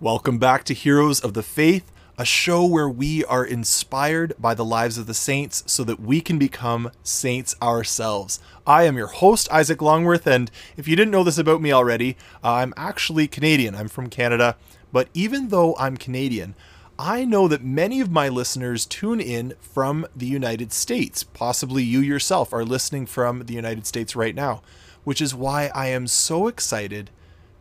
Welcome 0.00 0.38
back 0.38 0.62
to 0.66 0.74
Heroes 0.74 1.18
of 1.18 1.34
the 1.34 1.42
Faith, 1.42 1.90
a 2.16 2.24
show 2.24 2.64
where 2.64 2.88
we 2.88 3.24
are 3.24 3.44
inspired 3.44 4.32
by 4.38 4.54
the 4.54 4.64
lives 4.64 4.96
of 4.96 5.08
the 5.08 5.12
saints 5.12 5.64
so 5.66 5.82
that 5.82 5.98
we 5.98 6.20
can 6.20 6.38
become 6.38 6.92
saints 7.02 7.56
ourselves. 7.60 8.38
I 8.64 8.84
am 8.84 8.96
your 8.96 9.08
host, 9.08 9.50
Isaac 9.50 9.82
Longworth, 9.82 10.24
and 10.24 10.52
if 10.76 10.86
you 10.86 10.94
didn't 10.94 11.10
know 11.10 11.24
this 11.24 11.36
about 11.36 11.60
me 11.60 11.72
already, 11.72 12.16
uh, 12.44 12.52
I'm 12.52 12.74
actually 12.76 13.26
Canadian. 13.26 13.74
I'm 13.74 13.88
from 13.88 14.08
Canada, 14.08 14.56
but 14.92 15.08
even 15.14 15.48
though 15.48 15.74
I'm 15.80 15.96
Canadian, 15.96 16.54
I 16.96 17.24
know 17.24 17.48
that 17.48 17.64
many 17.64 18.00
of 18.00 18.08
my 18.08 18.28
listeners 18.28 18.86
tune 18.86 19.20
in 19.20 19.54
from 19.58 20.06
the 20.14 20.26
United 20.26 20.72
States. 20.72 21.24
Possibly 21.24 21.82
you 21.82 21.98
yourself 21.98 22.52
are 22.52 22.64
listening 22.64 23.06
from 23.06 23.46
the 23.46 23.54
United 23.54 23.84
States 23.84 24.14
right 24.14 24.36
now, 24.36 24.62
which 25.02 25.20
is 25.20 25.34
why 25.34 25.72
I 25.74 25.88
am 25.88 26.06
so 26.06 26.46
excited 26.46 27.10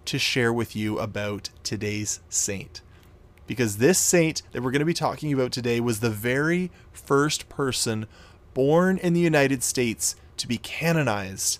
to 0.08 0.20
share 0.20 0.52
with 0.52 0.76
you 0.76 1.00
about 1.00 1.50
today's 1.64 2.22
saint. 2.30 2.82
Because 3.46 3.78
this 3.78 4.00
saint 4.00 4.42
that 4.52 4.62
we're 4.62 4.72
going 4.72 4.80
to 4.80 4.86
be 4.86 4.94
talking 4.94 5.32
about 5.32 5.52
today 5.52 5.80
was 5.80 6.00
the 6.00 6.10
very 6.10 6.72
first 6.92 7.48
person 7.50 8.08
born 8.54 8.98
in 8.98 9.14
the 9.14 9.22
United 9.22 9.64
States 9.64 10.16
to 10.38 10.48
be 10.48 10.58
canonized 10.58 11.60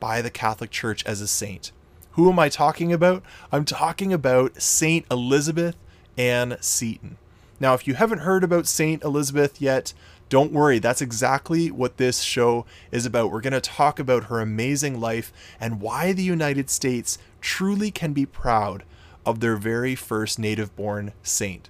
by 0.00 0.22
the 0.22 0.30
Catholic 0.30 0.70
Church 0.70 1.04
as 1.04 1.20
a 1.20 1.28
saint. 1.28 1.72
Who 2.12 2.30
am 2.30 2.38
I 2.38 2.48
talking 2.48 2.92
about? 2.92 3.22
I'm 3.52 3.64
talking 3.64 4.12
about 4.12 4.60
Saint 4.60 5.06
Elizabeth 5.10 5.76
Ann 6.16 6.56
Seton. 6.60 7.18
Now, 7.60 7.74
if 7.74 7.86
you 7.86 7.94
haven't 7.94 8.20
heard 8.20 8.44
about 8.44 8.66
Saint 8.66 9.02
Elizabeth 9.02 9.60
yet, 9.60 9.92
don't 10.28 10.52
worry, 10.52 10.78
that's 10.78 11.02
exactly 11.02 11.70
what 11.70 11.96
this 11.96 12.20
show 12.20 12.66
is 12.92 13.06
about. 13.06 13.30
We're 13.30 13.40
going 13.40 13.52
to 13.52 13.60
talk 13.60 13.98
about 13.98 14.24
her 14.24 14.40
amazing 14.40 15.00
life 15.00 15.32
and 15.58 15.80
why 15.80 16.12
the 16.12 16.22
United 16.22 16.70
States 16.70 17.18
truly 17.40 17.90
can 17.90 18.12
be 18.12 18.26
proud 18.26 18.84
of 19.24 19.40
their 19.40 19.56
very 19.56 19.94
first 19.94 20.38
native 20.38 20.74
born 20.76 21.12
saint. 21.22 21.68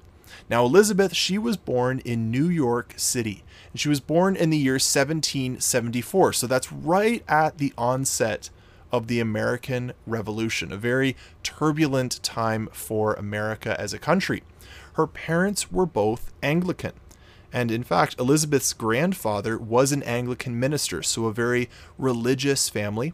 Now, 0.51 0.65
Elizabeth, 0.65 1.15
she 1.15 1.39
was 1.39 1.57
born 1.57 2.01
in 2.05 2.31
New 2.31 2.49
York 2.49 2.95
City, 2.97 3.45
and 3.73 3.81
she 3.81 3.89
was 3.89 4.01
born 4.01 4.37
in 4.37 4.51
the 4.51 4.57
year 4.57 4.75
1774. 4.75 6.33
So 6.33 6.47
that's 6.47 6.73
right 6.73 7.23
at 7.29 7.59
the 7.59 7.73
onset 7.77 8.51
of 8.91 9.07
the 9.07 9.21
American 9.21 9.93
Revolution, 10.07 10.73
a 10.73 10.77
very 10.77 11.17
turbulent 11.43 12.23
time 12.23 12.69
for 12.73 13.15
America 13.15 13.79
as 13.79 13.93
a 13.93 13.99
country. 13.99 14.43
Her 14.99 15.07
parents 15.07 15.71
were 15.71 15.87
both 15.87 16.33
Anglican. 16.43 16.91
And 17.53 17.71
in 17.71 17.85
fact, 17.85 18.19
Elizabeth's 18.19 18.73
grandfather 18.73 19.57
was 19.57 19.93
an 19.93 20.03
Anglican 20.03 20.59
minister, 20.59 21.05
so 21.05 21.27
a 21.27 21.33
very 21.33 21.71
religious 21.97 22.69
family. 22.69 23.13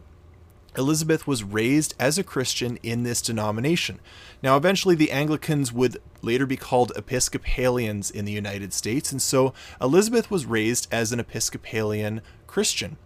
Elizabeth 0.75 1.27
was 1.27 1.43
raised 1.43 1.93
as 1.99 2.17
a 2.17 2.23
Christian 2.23 2.79
in 2.81 3.03
this 3.03 3.21
denomination. 3.21 3.99
Now, 4.41 4.57
eventually, 4.57 4.95
the 4.95 5.11
Anglicans 5.11 5.71
would 5.71 5.99
later 6.23 6.47
be 6.47 6.57
called 6.57 6.91
Episcopalians 6.95 8.09
in 8.09 8.25
the 8.25 8.31
United 8.31 8.73
States, 8.73 9.11
and 9.11 9.21
so 9.21 9.53
Elizabeth 9.79 10.31
was 10.31 10.47
raised 10.47 10.87
as 10.91 11.11
an 11.11 11.19
Episcopalian 11.19 12.21
Christian. 12.47 12.97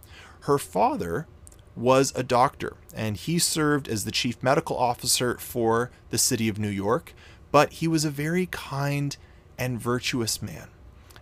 Her 0.44 0.56
father 0.56 1.26
was 1.76 2.14
a 2.16 2.22
doctor, 2.22 2.78
and 2.94 3.18
he 3.18 3.38
served 3.38 3.88
as 3.88 4.06
the 4.06 4.10
chief 4.10 4.42
medical 4.42 4.78
officer 4.78 5.36
for 5.36 5.90
the 6.08 6.18
city 6.18 6.48
of 6.48 6.58
New 6.58 6.68
York, 6.68 7.12
but 7.50 7.74
he 7.74 7.88
was 7.88 8.04
a 8.04 8.10
very 8.10 8.46
kind 8.46 9.16
and 9.58 9.80
virtuous 9.80 10.40
man. 10.40 10.68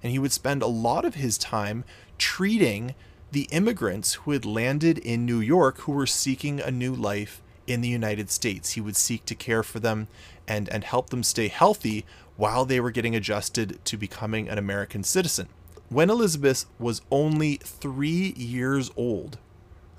And 0.02 0.12
he 0.12 0.18
would 0.18 0.32
spend 0.32 0.62
a 0.62 0.66
lot 0.66 1.04
of 1.04 1.16
his 1.16 1.38
time 1.38 1.84
treating 2.18 2.94
the 3.32 3.48
immigrants 3.50 4.14
who 4.14 4.30
had 4.30 4.44
landed 4.44 4.98
in 4.98 5.26
New 5.26 5.40
York 5.40 5.80
who 5.80 5.92
were 5.92 6.06
seeking 6.06 6.60
a 6.60 6.70
new 6.70 6.94
life 6.94 7.42
in 7.66 7.80
the 7.80 7.88
United 7.88 8.30
States. 8.30 8.72
He 8.72 8.80
would 8.80 8.96
seek 8.96 9.24
to 9.26 9.34
care 9.34 9.62
for 9.62 9.80
them 9.80 10.08
and, 10.46 10.68
and 10.70 10.84
help 10.84 11.10
them 11.10 11.22
stay 11.22 11.48
healthy 11.48 12.06
while 12.36 12.64
they 12.64 12.80
were 12.80 12.90
getting 12.90 13.14
adjusted 13.14 13.84
to 13.84 13.96
becoming 13.96 14.48
an 14.48 14.58
American 14.58 15.04
citizen. 15.04 15.48
When 15.90 16.10
Elizabeth 16.10 16.66
was 16.78 17.02
only 17.10 17.56
three 17.56 18.34
years 18.36 18.90
old, 18.96 19.38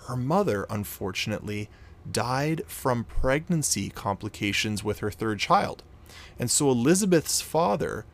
her 0.08 0.16
mother, 0.16 0.66
unfortunately, 0.70 1.70
died 2.10 2.64
from 2.68 3.04
pregnancy 3.04 3.90
complications 3.90 4.84
with 4.84 5.00
her 5.00 5.12
third 5.12 5.40
child. 5.40 5.84
And 6.38 6.50
so 6.50 6.70
Elizabeth's 6.70 7.42
father 7.42 8.06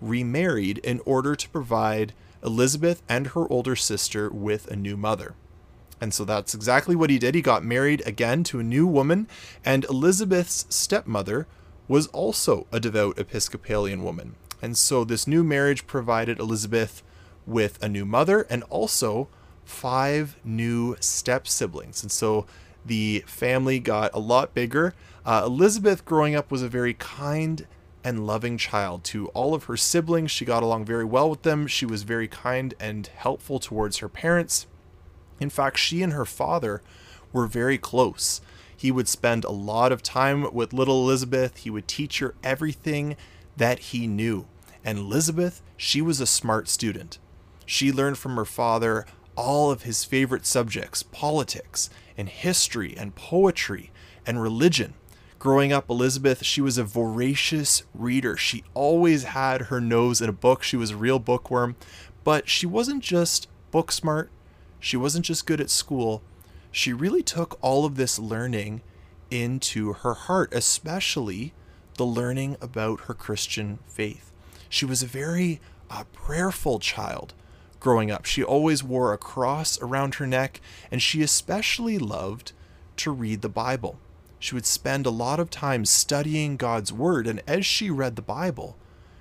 remarried 0.00 0.78
in 0.78 1.00
order 1.04 1.34
to 1.34 1.48
provide 1.48 2.12
Elizabeth 2.42 3.02
and 3.08 3.28
her 3.28 3.50
older 3.50 3.76
sister 3.76 4.28
with 4.30 4.68
a 4.68 4.76
new 4.76 4.96
mother. 4.96 5.34
And 6.00 6.12
so 6.12 6.24
that's 6.24 6.54
exactly 6.54 6.96
what 6.96 7.10
he 7.10 7.18
did. 7.18 7.36
He 7.36 7.42
got 7.42 7.64
married 7.64 8.02
again 8.04 8.42
to 8.44 8.58
a 8.58 8.64
new 8.64 8.88
woman, 8.88 9.28
and 9.64 9.84
Elizabeth's 9.84 10.66
stepmother 10.68 11.46
was 11.86 12.08
also 12.08 12.66
a 12.72 12.80
devout 12.80 13.18
Episcopalian 13.18 14.02
woman. 14.02 14.34
And 14.60 14.76
so 14.76 15.04
this 15.04 15.28
new 15.28 15.44
marriage 15.44 15.86
provided 15.86 16.40
Elizabeth 16.40 17.02
with 17.46 17.80
a 17.82 17.88
new 17.88 18.04
mother 18.04 18.46
and 18.50 18.64
also 18.64 19.28
five 19.64 20.36
new 20.44 20.96
step 21.00 21.46
siblings. 21.46 22.02
And 22.02 22.10
so 22.10 22.46
the 22.84 23.22
family 23.26 23.78
got 23.78 24.12
a 24.12 24.18
lot 24.18 24.54
bigger. 24.54 24.94
Uh, 25.24 25.42
Elizabeth, 25.46 26.04
growing 26.04 26.34
up, 26.34 26.50
was 26.50 26.62
a 26.62 26.68
very 26.68 26.94
kind 26.94 27.66
and 28.04 28.26
loving 28.26 28.58
child 28.58 29.04
to 29.04 29.28
all 29.28 29.54
of 29.54 29.64
her 29.64 29.76
siblings. 29.76 30.30
She 30.30 30.44
got 30.44 30.62
along 30.62 30.84
very 30.84 31.04
well 31.04 31.30
with 31.30 31.42
them. 31.42 31.66
She 31.66 31.86
was 31.86 32.02
very 32.02 32.26
kind 32.26 32.74
and 32.80 33.06
helpful 33.06 33.60
towards 33.60 33.98
her 33.98 34.08
parents. 34.08 34.66
In 35.38 35.50
fact, 35.50 35.78
she 35.78 36.02
and 36.02 36.12
her 36.12 36.24
father 36.24 36.82
were 37.32 37.46
very 37.46 37.78
close. 37.78 38.40
He 38.76 38.90
would 38.90 39.08
spend 39.08 39.44
a 39.44 39.52
lot 39.52 39.92
of 39.92 40.02
time 40.02 40.52
with 40.52 40.72
little 40.72 41.04
Elizabeth. 41.04 41.58
He 41.58 41.70
would 41.70 41.86
teach 41.86 42.18
her 42.18 42.34
everything 42.42 43.16
that 43.56 43.78
he 43.78 44.08
knew. 44.08 44.46
And 44.84 44.98
Elizabeth, 44.98 45.62
she 45.76 46.02
was 46.02 46.20
a 46.20 46.26
smart 46.26 46.68
student. 46.68 47.18
She 47.64 47.92
learned 47.92 48.18
from 48.18 48.34
her 48.34 48.44
father 48.44 49.06
all 49.36 49.70
of 49.70 49.82
his 49.82 50.04
favorite 50.04 50.44
subjects 50.44 51.04
politics 51.04 51.88
and 52.18 52.28
history 52.28 52.94
and 52.96 53.14
poetry 53.14 53.92
and 54.26 54.42
religion. 54.42 54.94
Growing 55.42 55.72
up, 55.72 55.90
Elizabeth, 55.90 56.44
she 56.44 56.60
was 56.60 56.78
a 56.78 56.84
voracious 56.84 57.82
reader. 57.94 58.36
She 58.36 58.62
always 58.74 59.24
had 59.24 59.62
her 59.62 59.80
nose 59.80 60.20
in 60.20 60.28
a 60.28 60.32
book. 60.32 60.62
She 60.62 60.76
was 60.76 60.92
a 60.92 60.96
real 60.96 61.18
bookworm. 61.18 61.74
But 62.22 62.48
she 62.48 62.64
wasn't 62.64 63.02
just 63.02 63.48
book 63.72 63.90
smart, 63.90 64.30
she 64.78 64.96
wasn't 64.96 65.24
just 65.24 65.44
good 65.44 65.60
at 65.60 65.68
school. 65.68 66.22
She 66.70 66.92
really 66.92 67.24
took 67.24 67.58
all 67.60 67.84
of 67.84 67.96
this 67.96 68.20
learning 68.20 68.82
into 69.32 69.94
her 69.94 70.14
heart, 70.14 70.54
especially 70.54 71.52
the 71.96 72.06
learning 72.06 72.56
about 72.60 73.00
her 73.06 73.14
Christian 73.14 73.80
faith. 73.88 74.30
She 74.68 74.84
was 74.84 75.02
a 75.02 75.06
very 75.06 75.60
uh, 75.90 76.04
prayerful 76.12 76.78
child 76.78 77.34
growing 77.80 78.12
up. 78.12 78.26
She 78.26 78.44
always 78.44 78.84
wore 78.84 79.12
a 79.12 79.18
cross 79.18 79.76
around 79.82 80.14
her 80.14 80.26
neck, 80.28 80.60
and 80.88 81.02
she 81.02 81.20
especially 81.20 81.98
loved 81.98 82.52
to 82.98 83.10
read 83.10 83.42
the 83.42 83.48
Bible 83.48 83.98
she 84.42 84.56
would 84.56 84.66
spend 84.66 85.06
a 85.06 85.10
lot 85.10 85.38
of 85.38 85.50
time 85.50 85.84
studying 85.84 86.56
God's 86.56 86.92
Word, 86.92 87.28
and 87.28 87.40
as 87.46 87.64
she 87.64 87.90
read 87.90 88.16
the 88.16 88.22
Bible, 88.22 88.76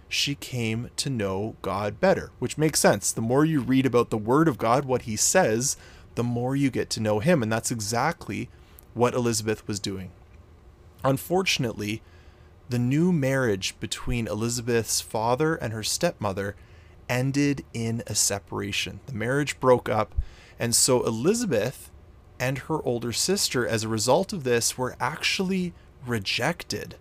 she 0.09 0.33
came 0.33 0.89
to 0.95 1.11
know 1.11 1.55
God 1.61 1.99
better, 1.99 2.31
which 2.39 2.57
makes 2.57 2.79
sense. 2.79 3.11
The 3.11 3.21
more 3.21 3.45
you 3.45 3.61
read 3.61 3.85
about 3.85 4.09
the 4.09 4.17
Word 4.17 4.47
of 4.47 4.57
God, 4.57 4.83
what 4.83 5.03
He 5.03 5.15
says, 5.15 5.77
the 6.15 6.23
more 6.23 6.55
you 6.55 6.71
get 6.71 6.89
to 6.91 6.99
know 6.99 7.19
Him, 7.19 7.43
and 7.43 7.51
that's 7.51 7.69
exactly 7.69 8.49
what 8.95 9.13
Elizabeth 9.13 9.67
was 9.67 9.79
doing. 9.79 10.09
Unfortunately, 11.03 12.01
the 12.69 12.79
new 12.79 13.11
marriage 13.11 13.79
between 13.79 14.27
Elizabeth's 14.27 15.01
father 15.01 15.53
and 15.53 15.71
her 15.71 15.83
stepmother 15.83 16.55
ended 17.07 17.63
in 17.75 18.01
a 18.07 18.15
separation. 18.15 19.01
The 19.05 19.13
marriage 19.13 19.59
broke 19.59 19.87
up, 19.87 20.15
and 20.57 20.75
so 20.75 21.05
Elizabeth 21.05 21.91
and 22.41 22.57
her 22.57 22.81
older 22.83 23.13
sister, 23.13 23.67
as 23.67 23.83
a 23.83 23.87
result 23.87 24.33
of 24.33 24.43
this, 24.43 24.75
were 24.75 24.95
actually 24.99 25.73
rejected 26.05 26.95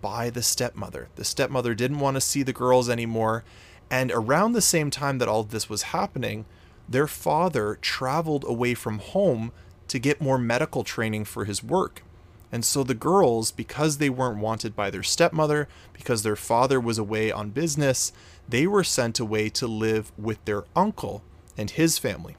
by 0.00 0.30
the 0.30 0.42
stepmother. 0.42 1.08
The 1.16 1.24
stepmother 1.24 1.74
didn't 1.74 2.00
want 2.00 2.14
to 2.14 2.20
see 2.22 2.42
the 2.42 2.54
girls 2.54 2.88
anymore. 2.88 3.44
And 3.90 4.10
around 4.10 4.52
the 4.52 4.62
same 4.62 4.90
time 4.90 5.18
that 5.18 5.28
all 5.28 5.42
this 5.42 5.68
was 5.68 5.82
happening, 5.82 6.46
their 6.88 7.06
father 7.06 7.78
traveled 7.82 8.44
away 8.48 8.72
from 8.72 9.00
home 9.00 9.52
to 9.88 9.98
get 9.98 10.22
more 10.22 10.38
medical 10.38 10.82
training 10.82 11.26
for 11.26 11.44
his 11.44 11.62
work. 11.62 12.02
And 12.50 12.64
so 12.64 12.82
the 12.82 12.94
girls, 12.94 13.52
because 13.52 13.98
they 13.98 14.08
weren't 14.08 14.38
wanted 14.38 14.74
by 14.74 14.88
their 14.88 15.02
stepmother, 15.02 15.68
because 15.92 16.22
their 16.22 16.36
father 16.36 16.80
was 16.80 16.96
away 16.96 17.30
on 17.30 17.50
business, 17.50 18.12
they 18.48 18.66
were 18.66 18.82
sent 18.82 19.20
away 19.20 19.50
to 19.50 19.66
live 19.66 20.10
with 20.16 20.42
their 20.46 20.64
uncle 20.74 21.22
and 21.58 21.70
his 21.70 21.98
family. 21.98 22.36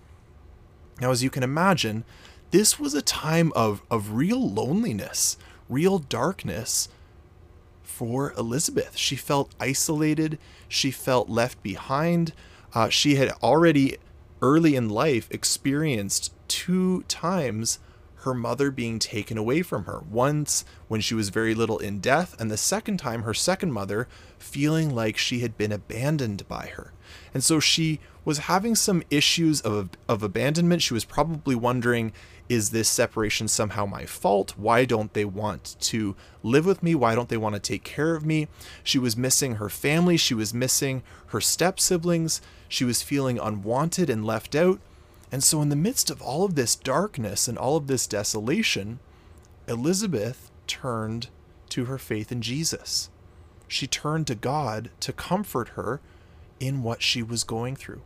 Now, 0.99 1.11
as 1.11 1.23
you 1.23 1.29
can 1.29 1.43
imagine, 1.43 2.03
this 2.51 2.79
was 2.79 2.93
a 2.93 3.01
time 3.01 3.51
of, 3.55 3.81
of 3.89 4.13
real 4.13 4.49
loneliness, 4.49 5.37
real 5.69 5.99
darkness 5.99 6.89
for 7.81 8.33
Elizabeth. 8.33 8.95
She 8.97 9.15
felt 9.15 9.55
isolated, 9.59 10.37
she 10.67 10.91
felt 10.91 11.29
left 11.29 11.61
behind. 11.63 12.33
Uh, 12.73 12.89
she 12.89 13.15
had 13.15 13.31
already 13.43 13.97
early 14.41 14.75
in 14.75 14.89
life 14.89 15.27
experienced 15.31 16.33
two 16.47 17.03
times 17.03 17.79
her 18.21 18.33
mother 18.33 18.69
being 18.69 18.99
taken 18.99 19.37
away 19.37 19.61
from 19.61 19.85
her. 19.85 20.03
Once 20.09 20.63
when 20.87 21.01
she 21.01 21.15
was 21.15 21.29
very 21.29 21.55
little 21.55 21.79
in 21.79 21.99
death, 21.99 22.39
and 22.39 22.51
the 22.51 22.57
second 22.57 22.97
time 22.97 23.23
her 23.23 23.33
second 23.33 23.71
mother 23.71 24.07
feeling 24.37 24.93
like 24.93 25.17
she 25.17 25.39
had 25.39 25.57
been 25.57 25.71
abandoned 25.71 26.47
by 26.47 26.67
her. 26.75 26.93
And 27.33 27.43
so 27.43 27.59
she 27.59 27.99
was 28.23 28.39
having 28.39 28.75
some 28.75 29.03
issues 29.09 29.61
of, 29.61 29.89
of 30.07 30.21
abandonment. 30.21 30.81
She 30.81 30.93
was 30.93 31.05
probably 31.05 31.55
wondering, 31.55 32.13
is 32.51 32.71
this 32.71 32.89
separation 32.89 33.47
somehow 33.47 33.85
my 33.85 34.05
fault? 34.05 34.57
Why 34.57 34.83
don't 34.83 35.13
they 35.13 35.23
want 35.23 35.77
to 35.79 36.17
live 36.43 36.65
with 36.65 36.83
me? 36.83 36.93
Why 36.93 37.15
don't 37.15 37.29
they 37.29 37.37
want 37.37 37.55
to 37.55 37.61
take 37.61 37.85
care 37.85 38.13
of 38.13 38.25
me? 38.25 38.49
She 38.83 38.99
was 38.99 39.15
missing 39.15 39.55
her 39.55 39.69
family. 39.69 40.17
She 40.17 40.33
was 40.33 40.53
missing 40.53 41.01
her 41.27 41.39
step 41.39 41.79
siblings. 41.79 42.41
She 42.67 42.83
was 42.83 43.01
feeling 43.01 43.39
unwanted 43.39 44.09
and 44.09 44.25
left 44.25 44.53
out. 44.53 44.81
And 45.31 45.41
so, 45.41 45.61
in 45.61 45.69
the 45.69 45.77
midst 45.77 46.09
of 46.09 46.21
all 46.21 46.43
of 46.43 46.55
this 46.55 46.75
darkness 46.75 47.47
and 47.47 47.57
all 47.57 47.77
of 47.77 47.87
this 47.87 48.05
desolation, 48.05 48.99
Elizabeth 49.65 50.51
turned 50.67 51.29
to 51.69 51.85
her 51.85 51.97
faith 51.97 52.33
in 52.33 52.41
Jesus. 52.41 53.09
She 53.69 53.87
turned 53.87 54.27
to 54.27 54.35
God 54.35 54.89
to 54.99 55.13
comfort 55.13 55.69
her 55.69 56.01
in 56.59 56.83
what 56.83 57.01
she 57.01 57.23
was 57.23 57.45
going 57.45 57.77
through. 57.77 58.01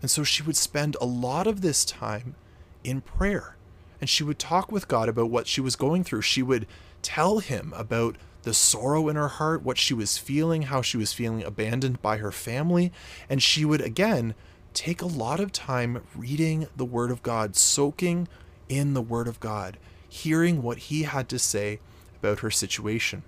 And 0.00 0.10
so 0.10 0.24
she 0.24 0.42
would 0.42 0.56
spend 0.56 0.96
a 0.98 1.04
lot 1.04 1.46
of 1.46 1.60
this 1.60 1.84
time 1.84 2.36
in 2.84 3.00
prayer. 3.00 3.56
And 4.00 4.08
she 4.08 4.24
would 4.24 4.38
talk 4.38 4.72
with 4.72 4.88
God 4.88 5.08
about 5.08 5.30
what 5.30 5.46
she 5.46 5.60
was 5.60 5.76
going 5.76 6.04
through. 6.04 6.22
She 6.22 6.42
would 6.42 6.66
tell 7.02 7.38
him 7.38 7.72
about 7.76 8.16
the 8.42 8.54
sorrow 8.54 9.08
in 9.08 9.16
her 9.16 9.28
heart, 9.28 9.62
what 9.62 9.78
she 9.78 9.92
was 9.92 10.16
feeling, 10.16 10.62
how 10.62 10.80
she 10.80 10.96
was 10.96 11.12
feeling 11.12 11.42
abandoned 11.42 12.00
by 12.00 12.16
her 12.16 12.32
family. 12.32 12.92
And 13.28 13.42
she 13.42 13.64
would, 13.64 13.82
again, 13.82 14.34
take 14.72 15.02
a 15.02 15.06
lot 15.06 15.40
of 15.40 15.52
time 15.52 16.02
reading 16.14 16.66
the 16.76 16.84
Word 16.84 17.10
of 17.10 17.22
God, 17.22 17.56
soaking 17.56 18.28
in 18.68 18.94
the 18.94 19.02
Word 19.02 19.28
of 19.28 19.40
God, 19.40 19.76
hearing 20.08 20.62
what 20.62 20.78
He 20.78 21.02
had 21.02 21.28
to 21.28 21.38
say 21.38 21.80
about 22.18 22.40
her 22.40 22.50
situation. 22.50 23.22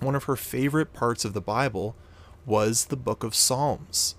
One 0.00 0.14
of 0.16 0.24
her 0.24 0.36
favorite 0.36 0.92
parts 0.92 1.24
of 1.24 1.32
the 1.32 1.40
Bible 1.40 1.94
was 2.44 2.86
the 2.86 2.96
book 2.96 3.22
of 3.22 3.36
Psalms, 3.36 4.16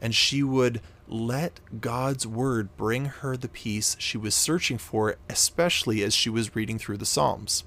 and 0.00 0.14
she 0.14 0.42
would 0.42 0.80
let 1.08 1.60
God's 1.80 2.26
Word 2.26 2.76
bring 2.76 3.06
her 3.06 3.36
the 3.36 3.48
peace 3.48 3.96
she 3.98 4.18
was 4.18 4.34
searching 4.34 4.78
for, 4.78 5.16
especially 5.28 6.02
as 6.02 6.14
she 6.14 6.30
was 6.30 6.56
reading 6.56 6.78
through 6.78 6.98
the 6.98 7.06
Psalms. 7.06 7.64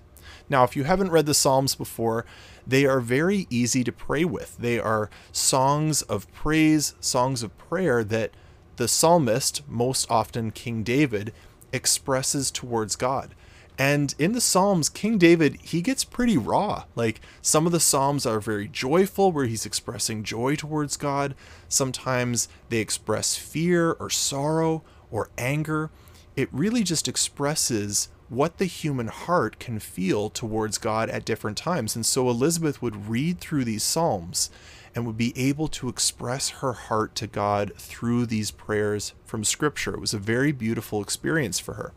Now, 0.49 0.63
if 0.63 0.75
you 0.75 0.83
haven't 0.83 1.11
read 1.11 1.25
the 1.25 1.33
Psalms 1.33 1.75
before, 1.75 2.25
they 2.65 2.85
are 2.85 2.99
very 2.99 3.47
easy 3.49 3.83
to 3.83 3.91
pray 3.91 4.25
with. 4.25 4.57
They 4.57 4.79
are 4.79 5.09
songs 5.31 6.01
of 6.03 6.31
praise, 6.33 6.95
songs 6.99 7.43
of 7.43 7.57
prayer 7.57 8.03
that 8.03 8.31
the 8.77 8.87
psalmist, 8.87 9.61
most 9.67 10.09
often 10.09 10.51
King 10.51 10.83
David, 10.83 11.33
expresses 11.71 12.49
towards 12.49 12.95
God. 12.95 13.35
And 13.79 14.13
in 14.19 14.33
the 14.33 14.41
Psalms, 14.41 14.89
King 14.89 15.17
David, 15.17 15.57
he 15.63 15.81
gets 15.81 16.03
pretty 16.03 16.37
raw. 16.37 16.83
Like 16.95 17.21
some 17.41 17.65
of 17.65 17.71
the 17.71 17.79
Psalms 17.79 18.25
are 18.25 18.41
very 18.41 18.67
joyful, 18.67 19.31
where 19.31 19.45
he's 19.45 19.65
expressing 19.65 20.25
joy 20.25 20.57
towards 20.57 20.97
God. 20.97 21.33
Sometimes 21.69 22.49
they 22.67 22.79
express 22.79 23.37
fear 23.37 23.93
or 23.93 24.09
sorrow 24.09 24.83
or 25.09 25.29
anger. 25.37 25.91
It 26.35 26.49
really 26.51 26.83
just 26.83 27.07
expresses 27.07 28.09
what 28.27 28.57
the 28.57 28.65
human 28.65 29.07
heart 29.07 29.59
can 29.59 29.79
feel 29.79 30.29
towards 30.29 30.77
God 30.77 31.09
at 31.09 31.23
different 31.23 31.57
times. 31.57 31.95
And 31.95 32.05
so 32.05 32.29
Elizabeth 32.29 32.81
would 32.81 33.07
read 33.07 33.39
through 33.39 33.63
these 33.63 33.81
Psalms 33.81 34.49
and 34.93 35.05
would 35.05 35.17
be 35.17 35.33
able 35.37 35.69
to 35.69 35.87
express 35.87 36.49
her 36.49 36.73
heart 36.73 37.15
to 37.15 37.27
God 37.27 37.71
through 37.77 38.25
these 38.25 38.51
prayers 38.51 39.13
from 39.23 39.45
Scripture. 39.45 39.93
It 39.93 40.01
was 40.01 40.13
a 40.13 40.19
very 40.19 40.51
beautiful 40.51 41.01
experience 41.01 41.59
for 41.59 41.75
her. 41.75 41.93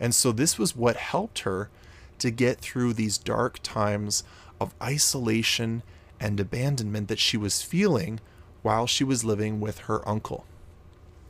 And 0.00 0.14
so 0.14 0.32
this 0.32 0.58
was 0.58 0.76
what 0.76 0.96
helped 0.96 1.40
her 1.40 1.70
to 2.18 2.30
get 2.30 2.60
through 2.60 2.94
these 2.94 3.18
dark 3.18 3.60
times 3.62 4.24
of 4.60 4.74
isolation 4.82 5.82
and 6.20 6.38
abandonment 6.38 7.08
that 7.08 7.18
she 7.18 7.36
was 7.36 7.62
feeling 7.62 8.20
while 8.62 8.86
she 8.86 9.04
was 9.04 9.24
living 9.24 9.60
with 9.60 9.80
her 9.80 10.06
uncle. 10.08 10.46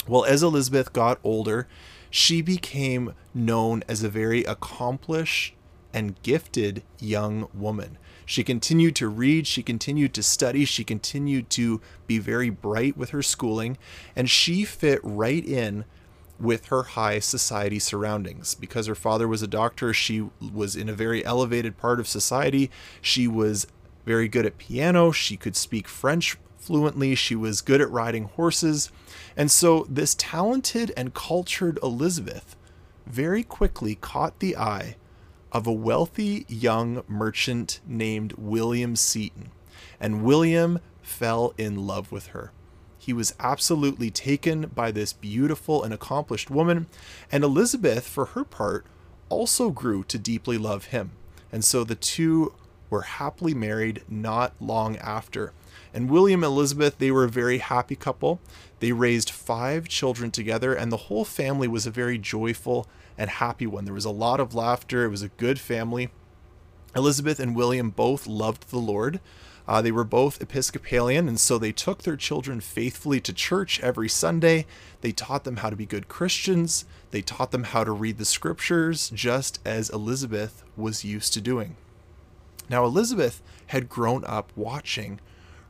Well, 0.06 0.24
as 0.24 0.42
Elizabeth 0.42 0.92
got 0.92 1.18
older, 1.24 1.66
she 2.10 2.42
became 2.42 3.14
known 3.32 3.82
as 3.88 4.02
a 4.02 4.08
very 4.08 4.44
accomplished 4.44 5.54
and 5.92 6.20
gifted 6.22 6.82
young 7.00 7.48
woman. 7.54 7.98
She 8.26 8.44
continued 8.44 8.96
to 8.96 9.08
read, 9.08 9.46
she 9.46 9.62
continued 9.62 10.14
to 10.14 10.22
study, 10.22 10.64
she 10.64 10.84
continued 10.84 11.50
to 11.50 11.80
be 12.06 12.18
very 12.18 12.50
bright 12.50 12.96
with 12.96 13.10
her 13.10 13.22
schooling, 13.22 13.78
and 14.14 14.28
she 14.30 14.64
fit 14.64 15.00
right 15.02 15.44
in 15.44 15.84
with 16.38 16.66
her 16.66 16.82
high 16.82 17.18
society 17.18 17.78
surroundings. 17.78 18.54
Because 18.54 18.86
her 18.86 18.94
father 18.94 19.28
was 19.28 19.42
a 19.42 19.46
doctor, 19.46 19.92
she 19.92 20.28
was 20.52 20.76
in 20.76 20.88
a 20.88 20.94
very 20.94 21.24
elevated 21.24 21.76
part 21.76 22.00
of 22.00 22.08
society. 22.08 22.70
She 23.00 23.28
was 23.28 23.66
very 24.04 24.28
good 24.28 24.46
at 24.46 24.58
piano, 24.58 25.12
she 25.12 25.36
could 25.36 25.56
speak 25.56 25.88
French 25.88 26.36
fluently, 26.58 27.14
she 27.14 27.34
was 27.34 27.60
good 27.60 27.80
at 27.80 27.90
riding 27.90 28.24
horses. 28.24 28.90
And 29.36 29.50
so, 29.50 29.86
this 29.88 30.14
talented 30.14 30.92
and 30.96 31.14
cultured 31.14 31.78
Elizabeth 31.82 32.56
very 33.06 33.42
quickly 33.42 33.94
caught 33.94 34.38
the 34.40 34.56
eye 34.56 34.96
of 35.52 35.66
a 35.66 35.72
wealthy 35.72 36.44
young 36.48 37.02
merchant 37.06 37.80
named 37.86 38.32
William 38.36 38.96
Seton. 38.96 39.50
And 40.00 40.24
William 40.24 40.80
fell 41.02 41.54
in 41.56 41.86
love 41.86 42.10
with 42.10 42.28
her. 42.28 42.50
He 43.04 43.12
was 43.12 43.34
absolutely 43.38 44.10
taken 44.10 44.68
by 44.74 44.90
this 44.90 45.12
beautiful 45.12 45.82
and 45.82 45.92
accomplished 45.92 46.48
woman, 46.48 46.86
and 47.30 47.44
Elizabeth, 47.44 48.08
for 48.08 48.24
her 48.24 48.44
part, 48.44 48.86
also 49.28 49.68
grew 49.68 50.04
to 50.04 50.18
deeply 50.18 50.56
love 50.56 50.86
him. 50.86 51.10
And 51.52 51.62
so 51.62 51.84
the 51.84 51.96
two 51.96 52.54
were 52.88 53.02
happily 53.02 53.52
married 53.52 54.04
not 54.08 54.54
long 54.58 54.96
after. 54.96 55.52
And 55.92 56.08
William 56.08 56.42
and 56.42 56.50
Elizabeth, 56.50 56.96
they 56.96 57.10
were 57.10 57.24
a 57.24 57.28
very 57.28 57.58
happy 57.58 57.94
couple. 57.94 58.40
They 58.80 58.92
raised 58.92 59.28
five 59.28 59.86
children 59.86 60.30
together, 60.30 60.72
and 60.72 60.90
the 60.90 60.96
whole 60.96 61.26
family 61.26 61.68
was 61.68 61.86
a 61.86 61.90
very 61.90 62.16
joyful 62.16 62.88
and 63.18 63.28
happy 63.28 63.66
one. 63.66 63.84
There 63.84 63.92
was 63.92 64.06
a 64.06 64.10
lot 64.10 64.40
of 64.40 64.54
laughter, 64.54 65.04
it 65.04 65.10
was 65.10 65.22
a 65.22 65.28
good 65.28 65.60
family. 65.60 66.08
Elizabeth 66.96 67.38
and 67.38 67.54
William 67.54 67.90
both 67.90 68.26
loved 68.26 68.70
the 68.70 68.78
Lord. 68.78 69.20
Uh, 69.66 69.80
they 69.80 69.92
were 69.92 70.04
both 70.04 70.42
Episcopalian, 70.42 71.26
and 71.26 71.40
so 71.40 71.56
they 71.56 71.72
took 71.72 72.02
their 72.02 72.16
children 72.16 72.60
faithfully 72.60 73.20
to 73.20 73.32
church 73.32 73.80
every 73.80 74.08
Sunday. 74.08 74.66
They 75.00 75.12
taught 75.12 75.44
them 75.44 75.56
how 75.56 75.70
to 75.70 75.76
be 75.76 75.86
good 75.86 76.06
Christians. 76.08 76.84
They 77.12 77.22
taught 77.22 77.50
them 77.50 77.64
how 77.64 77.84
to 77.84 77.92
read 77.92 78.18
the 78.18 78.26
scriptures, 78.26 79.10
just 79.10 79.60
as 79.64 79.88
Elizabeth 79.88 80.64
was 80.76 81.04
used 81.04 81.32
to 81.34 81.40
doing. 81.40 81.76
Now, 82.68 82.84
Elizabeth 82.84 83.40
had 83.68 83.88
grown 83.88 84.24
up 84.24 84.52
watching 84.54 85.20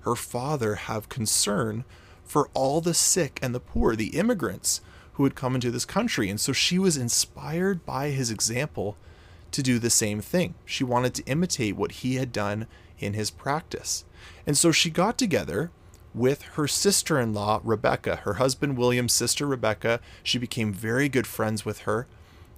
her 0.00 0.14
father 0.14 0.74
have 0.74 1.08
concern 1.08 1.84
for 2.24 2.48
all 2.52 2.80
the 2.80 2.94
sick 2.94 3.38
and 3.42 3.54
the 3.54 3.60
poor, 3.60 3.96
the 3.96 4.16
immigrants 4.18 4.80
who 5.14 5.24
had 5.24 5.34
come 5.34 5.54
into 5.54 5.70
this 5.70 5.84
country. 5.84 6.28
And 6.28 6.40
so 6.40 6.52
she 6.52 6.78
was 6.78 6.96
inspired 6.96 7.86
by 7.86 8.10
his 8.10 8.30
example 8.30 8.96
to 9.52 9.62
do 9.62 9.78
the 9.78 9.90
same 9.90 10.20
thing. 10.20 10.54
She 10.64 10.84
wanted 10.84 11.14
to 11.14 11.24
imitate 11.24 11.76
what 11.76 11.92
he 11.92 12.16
had 12.16 12.32
done 12.32 12.66
in 13.04 13.14
his 13.14 13.30
practice. 13.30 14.04
And 14.46 14.56
so 14.56 14.72
she 14.72 14.90
got 14.90 15.18
together 15.18 15.70
with 16.14 16.42
her 16.42 16.68
sister 16.68 17.18
in 17.18 17.34
law, 17.34 17.60
Rebecca, 17.64 18.16
her 18.16 18.34
husband 18.34 18.78
William's 18.78 19.12
sister, 19.12 19.46
Rebecca. 19.46 20.00
She 20.22 20.38
became 20.38 20.72
very 20.72 21.08
good 21.08 21.26
friends 21.26 21.64
with 21.64 21.80
her. 21.80 22.06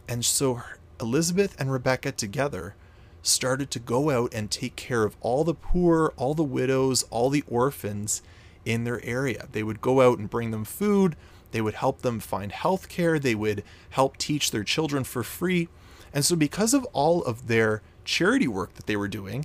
And 0.08 0.24
so 0.24 0.62
Elizabeth 1.00 1.56
and 1.58 1.72
Rebecca 1.72 2.12
together 2.12 2.74
started 3.22 3.70
to 3.72 3.78
go 3.78 4.10
out 4.10 4.32
and 4.32 4.50
take 4.50 4.76
care 4.76 5.02
of 5.02 5.16
all 5.20 5.42
the 5.42 5.54
poor, 5.54 6.12
all 6.16 6.34
the 6.34 6.44
widows, 6.44 7.02
all 7.10 7.28
the 7.28 7.44
orphans 7.48 8.22
in 8.64 8.84
their 8.84 9.04
area. 9.04 9.48
They 9.50 9.62
would 9.62 9.80
go 9.80 10.00
out 10.00 10.18
and 10.18 10.30
bring 10.30 10.50
them 10.50 10.64
food, 10.64 11.16
they 11.52 11.60
would 11.60 11.74
help 11.74 12.02
them 12.02 12.20
find 12.20 12.52
health 12.52 12.88
care, 12.88 13.18
they 13.18 13.34
would 13.34 13.64
help 13.90 14.16
teach 14.16 14.50
their 14.50 14.64
children 14.64 15.02
for 15.04 15.22
free. 15.22 15.68
And 16.12 16.24
so, 16.24 16.36
because 16.36 16.72
of 16.72 16.84
all 16.92 17.22
of 17.24 17.46
their 17.46 17.82
charity 18.04 18.48
work 18.48 18.74
that 18.74 18.86
they 18.86 18.96
were 18.96 19.08
doing, 19.08 19.44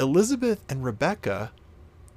Elizabeth 0.00 0.64
and 0.66 0.82
Rebecca 0.82 1.52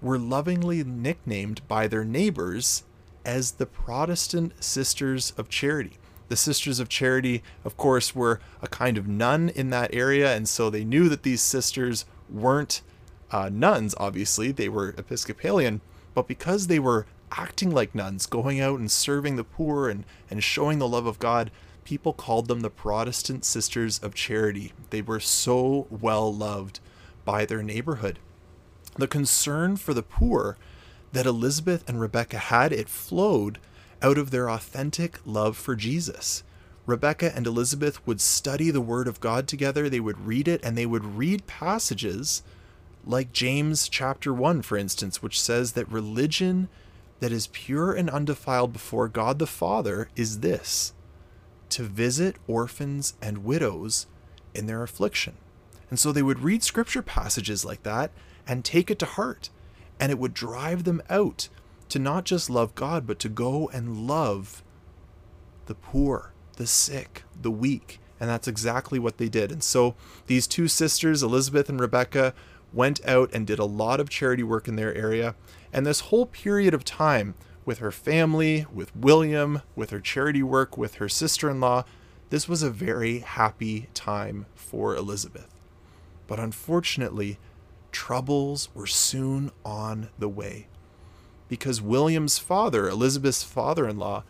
were 0.01 0.17
lovingly 0.17 0.85
nicknamed 0.85 1.67
by 1.67 1.85
their 1.85 2.05
neighbors 2.05 2.83
as 3.25 3.51
the 3.51 3.65
Protestant 3.65 4.63
Sisters 4.63 5.33
of 5.35 5.49
Charity. 5.49 5.97
The 6.29 6.37
Sisters 6.37 6.79
of 6.79 6.87
Charity, 6.87 7.43
of 7.65 7.75
course, 7.75 8.15
were 8.15 8.39
a 8.61 8.69
kind 8.69 8.97
of 8.97 9.09
nun 9.09 9.49
in 9.49 9.69
that 9.71 9.93
area, 9.93 10.33
and 10.33 10.47
so 10.47 10.69
they 10.69 10.85
knew 10.85 11.09
that 11.09 11.23
these 11.23 11.41
sisters 11.41 12.05
weren't 12.29 12.81
uh, 13.31 13.49
nuns, 13.51 13.93
obviously. 13.97 14.53
They 14.53 14.69
were 14.69 14.95
Episcopalian, 14.97 15.81
but 16.13 16.25
because 16.25 16.67
they 16.67 16.79
were 16.79 17.05
acting 17.33 17.69
like 17.69 17.93
nuns, 17.93 18.27
going 18.27 18.61
out 18.61 18.79
and 18.79 18.89
serving 18.89 19.35
the 19.35 19.43
poor 19.43 19.89
and, 19.89 20.05
and 20.29 20.41
showing 20.41 20.79
the 20.79 20.87
love 20.87 21.05
of 21.05 21.19
God, 21.19 21.51
people 21.83 22.13
called 22.13 22.47
them 22.47 22.61
the 22.61 22.69
Protestant 22.69 23.43
Sisters 23.43 23.99
of 23.99 24.15
Charity. 24.15 24.71
They 24.89 25.01
were 25.01 25.19
so 25.19 25.87
well 25.89 26.33
loved 26.33 26.79
by 27.25 27.45
their 27.45 27.63
neighborhood. 27.63 28.19
The 28.97 29.07
concern 29.07 29.77
for 29.77 29.93
the 29.93 30.03
poor 30.03 30.57
that 31.13 31.25
Elizabeth 31.25 31.87
and 31.87 31.99
Rebecca 31.99 32.37
had, 32.37 32.73
it 32.73 32.89
flowed 32.89 33.59
out 34.01 34.17
of 34.17 34.31
their 34.31 34.49
authentic 34.49 35.19
love 35.25 35.57
for 35.57 35.75
Jesus. 35.75 36.43
Rebecca 36.85 37.33
and 37.35 37.47
Elizabeth 37.47 38.05
would 38.05 38.19
study 38.19 38.69
the 38.69 38.81
Word 38.81 39.07
of 39.07 39.21
God 39.21 39.47
together. 39.47 39.89
They 39.89 40.01
would 40.01 40.25
read 40.25 40.47
it 40.47 40.63
and 40.63 40.77
they 40.77 40.85
would 40.85 41.17
read 41.17 41.47
passages 41.47 42.43
like 43.05 43.31
James 43.31 43.87
chapter 43.87 44.33
1, 44.33 44.61
for 44.61 44.77
instance, 44.77 45.21
which 45.21 45.41
says 45.41 45.73
that 45.73 45.89
religion 45.91 46.67
that 47.19 47.31
is 47.31 47.47
pure 47.47 47.93
and 47.93 48.09
undefiled 48.09 48.73
before 48.73 49.07
God 49.07 49.39
the 49.39 49.47
Father 49.47 50.09
is 50.15 50.39
this 50.39 50.93
to 51.69 51.83
visit 51.83 52.35
orphans 52.47 53.15
and 53.21 53.45
widows 53.45 54.05
in 54.53 54.67
their 54.67 54.83
affliction. 54.83 55.37
And 55.93 55.99
so 55.99 56.11
they 56.11 56.23
would 56.23 56.39
read 56.39 56.63
scripture 56.63 57.03
passages 57.03 57.63
like 57.63 57.83
that 57.83 58.09
and 58.47 58.65
take 58.65 58.89
it 58.89 58.97
to 58.97 59.05
heart. 59.05 59.51
And 59.99 60.11
it 60.11 60.17
would 60.17 60.33
drive 60.33 60.85
them 60.85 61.03
out 61.07 61.49
to 61.89 61.99
not 61.99 62.25
just 62.25 62.49
love 62.49 62.73
God, 62.73 63.05
but 63.05 63.19
to 63.19 63.29
go 63.29 63.69
and 63.71 64.07
love 64.07 64.63
the 65.67 65.75
poor, 65.75 66.33
the 66.57 66.65
sick, 66.65 67.25
the 67.39 67.51
weak. 67.51 67.99
And 68.19 68.27
that's 68.27 68.47
exactly 68.47 68.97
what 68.97 69.19
they 69.19 69.29
did. 69.29 69.51
And 69.51 69.61
so 69.61 69.93
these 70.25 70.47
two 70.47 70.67
sisters, 70.67 71.21
Elizabeth 71.21 71.69
and 71.69 71.79
Rebecca, 71.79 72.33
went 72.73 72.99
out 73.05 73.31
and 73.31 73.45
did 73.45 73.59
a 73.59 73.65
lot 73.65 73.99
of 73.99 74.09
charity 74.09 74.41
work 74.41 74.67
in 74.67 74.77
their 74.77 74.95
area. 74.95 75.35
And 75.71 75.85
this 75.85 75.99
whole 76.09 76.25
period 76.25 76.73
of 76.73 76.83
time 76.83 77.35
with 77.65 77.77
her 77.77 77.91
family, 77.91 78.65
with 78.73 78.95
William, 78.95 79.61
with 79.75 79.91
her 79.91 80.01
charity 80.01 80.41
work, 80.41 80.75
with 80.75 80.95
her 80.95 81.07
sister 81.07 81.51
in 81.51 81.59
law, 81.59 81.85
this 82.31 82.49
was 82.49 82.63
a 82.63 82.71
very 82.71 83.19
happy 83.19 83.89
time 83.93 84.47
for 84.55 84.95
Elizabeth. 84.95 85.52
But 86.27 86.39
unfortunately, 86.39 87.37
troubles 87.91 88.69
were 88.73 88.87
soon 88.87 89.51
on 89.63 90.09
the 90.17 90.29
way. 90.29 90.67
Because 91.49 91.81
William's 91.81 92.39
father, 92.39 92.89
Elizabeth's 92.89 93.43
father 93.43 93.87
in 93.87 93.97
law, 93.97 94.23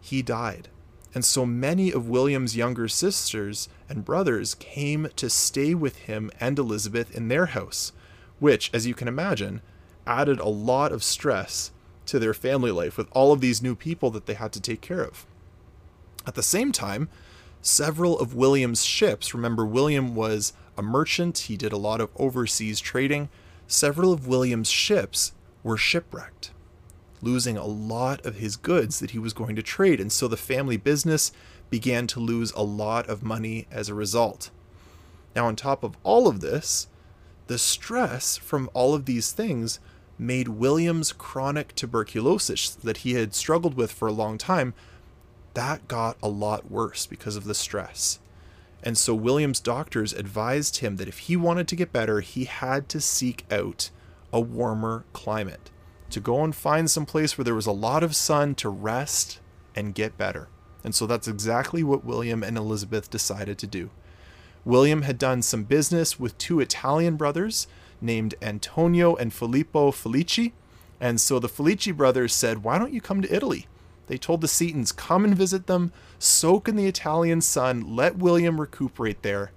he 0.00 0.22
died. 0.22 0.68
And 1.12 1.24
so 1.24 1.44
many 1.44 1.92
of 1.92 2.08
William's 2.08 2.56
younger 2.56 2.88
sisters 2.88 3.68
and 3.88 4.04
brothers 4.04 4.54
came 4.54 5.08
to 5.16 5.28
stay 5.28 5.74
with 5.74 5.96
him 5.96 6.30
and 6.40 6.58
Elizabeth 6.58 7.14
in 7.14 7.28
their 7.28 7.46
house, 7.46 7.92
which, 8.38 8.70
as 8.72 8.86
you 8.86 8.94
can 8.94 9.08
imagine, 9.08 9.60
added 10.06 10.38
a 10.38 10.48
lot 10.48 10.92
of 10.92 11.02
stress 11.02 11.72
to 12.06 12.18
their 12.18 12.34
family 12.34 12.70
life 12.70 12.96
with 12.96 13.08
all 13.12 13.32
of 13.32 13.40
these 13.40 13.62
new 13.62 13.74
people 13.74 14.10
that 14.10 14.26
they 14.26 14.34
had 14.34 14.52
to 14.52 14.60
take 14.60 14.80
care 14.80 15.02
of. 15.02 15.26
At 16.26 16.34
the 16.34 16.42
same 16.42 16.72
time, 16.72 17.08
several 17.60 18.18
of 18.18 18.34
William's 18.34 18.84
ships, 18.84 19.34
remember, 19.34 19.66
William 19.66 20.14
was 20.14 20.52
a 20.80 20.82
merchant, 20.82 21.38
he 21.38 21.56
did 21.56 21.72
a 21.72 21.76
lot 21.76 22.00
of 22.00 22.10
overseas 22.16 22.80
trading, 22.80 23.28
several 23.68 24.12
of 24.12 24.26
William's 24.26 24.68
ships 24.68 25.32
were 25.62 25.76
shipwrecked 25.76 26.50
losing 27.22 27.56
a 27.56 27.66
lot 27.66 28.24
of 28.24 28.36
his 28.36 28.56
goods 28.56 28.98
that 29.00 29.10
he 29.10 29.18
was 29.18 29.32
going 29.32 29.56
to 29.56 29.62
trade. 29.62 30.00
And 30.00 30.12
so 30.12 30.28
the 30.28 30.36
family 30.36 30.76
business 30.76 31.32
began 31.68 32.06
to 32.08 32.20
lose 32.20 32.52
a 32.52 32.62
lot 32.62 33.08
of 33.08 33.22
money 33.22 33.66
as 33.70 33.88
a 33.88 33.94
result. 33.94 34.50
Now, 35.36 35.46
on 35.46 35.56
top 35.56 35.84
of 35.84 35.96
all 36.02 36.26
of 36.26 36.40
this, 36.40 36.88
the 37.46 37.58
stress 37.58 38.36
from 38.36 38.70
all 38.74 38.94
of 38.94 39.04
these 39.04 39.32
things 39.32 39.80
made 40.18 40.48
William's 40.48 41.12
chronic 41.12 41.74
tuberculosis 41.74 42.70
that 42.70 42.98
he 42.98 43.14
had 43.14 43.34
struggled 43.34 43.74
with 43.74 43.92
for 43.92 44.08
a 44.08 44.12
long 44.12 44.38
time 44.38 44.74
that 45.54 45.88
got 45.88 46.16
a 46.22 46.28
lot 46.28 46.70
worse 46.70 47.06
because 47.06 47.34
of 47.36 47.44
the 47.44 47.54
stress. 47.54 48.20
And 48.82 48.96
so 48.96 49.14
William's 49.14 49.60
doctors 49.60 50.12
advised 50.12 50.78
him 50.78 50.96
that 50.96 51.08
if 51.08 51.20
he 51.20 51.36
wanted 51.36 51.68
to 51.68 51.76
get 51.76 51.92
better, 51.92 52.20
he 52.20 52.44
had 52.44 52.88
to 52.90 53.00
seek 53.00 53.44
out 53.50 53.90
a 54.32 54.40
warmer 54.40 55.04
climate 55.12 55.70
to 56.10 56.20
go 56.20 56.42
and 56.42 56.54
find 56.54 56.90
some 56.90 57.06
place 57.06 57.36
where 57.36 57.44
there 57.44 57.54
was 57.54 57.66
a 57.66 57.72
lot 57.72 58.02
of 58.02 58.16
sun 58.16 58.54
to 58.56 58.68
rest 58.68 59.40
and 59.76 59.94
get 59.94 60.18
better. 60.18 60.48
And 60.82 60.94
so 60.94 61.06
that's 61.06 61.28
exactly 61.28 61.82
what 61.82 62.04
William 62.04 62.42
and 62.42 62.56
Elizabeth 62.56 63.10
decided 63.10 63.58
to 63.58 63.66
do. 63.66 63.90
William 64.64 65.02
had 65.02 65.18
done 65.18 65.42
some 65.42 65.64
business 65.64 66.18
with 66.18 66.36
two 66.38 66.60
Italian 66.60 67.16
brothers 67.16 67.66
named 68.00 68.34
Antonio 68.42 69.14
and 69.14 69.32
Filippo 69.32 69.90
Filicchi. 69.90 70.52
And 71.00 71.20
so 71.20 71.38
the 71.38 71.48
Filicchi 71.48 71.96
brothers 71.96 72.34
said, 72.34 72.62
Why 72.64 72.78
don't 72.78 72.92
you 72.92 73.00
come 73.00 73.22
to 73.22 73.34
Italy? 73.34 73.66
They 74.10 74.18
told 74.18 74.40
the 74.40 74.48
Setons, 74.48 74.90
Come 74.90 75.24
and 75.24 75.36
visit 75.36 75.68
them, 75.68 75.92
soak 76.18 76.68
in 76.68 76.74
the 76.74 76.88
Italian 76.88 77.40
sun, 77.40 77.94
let 77.94 78.18
William 78.18 78.60
recuperate 78.60 79.22
there, 79.22 79.52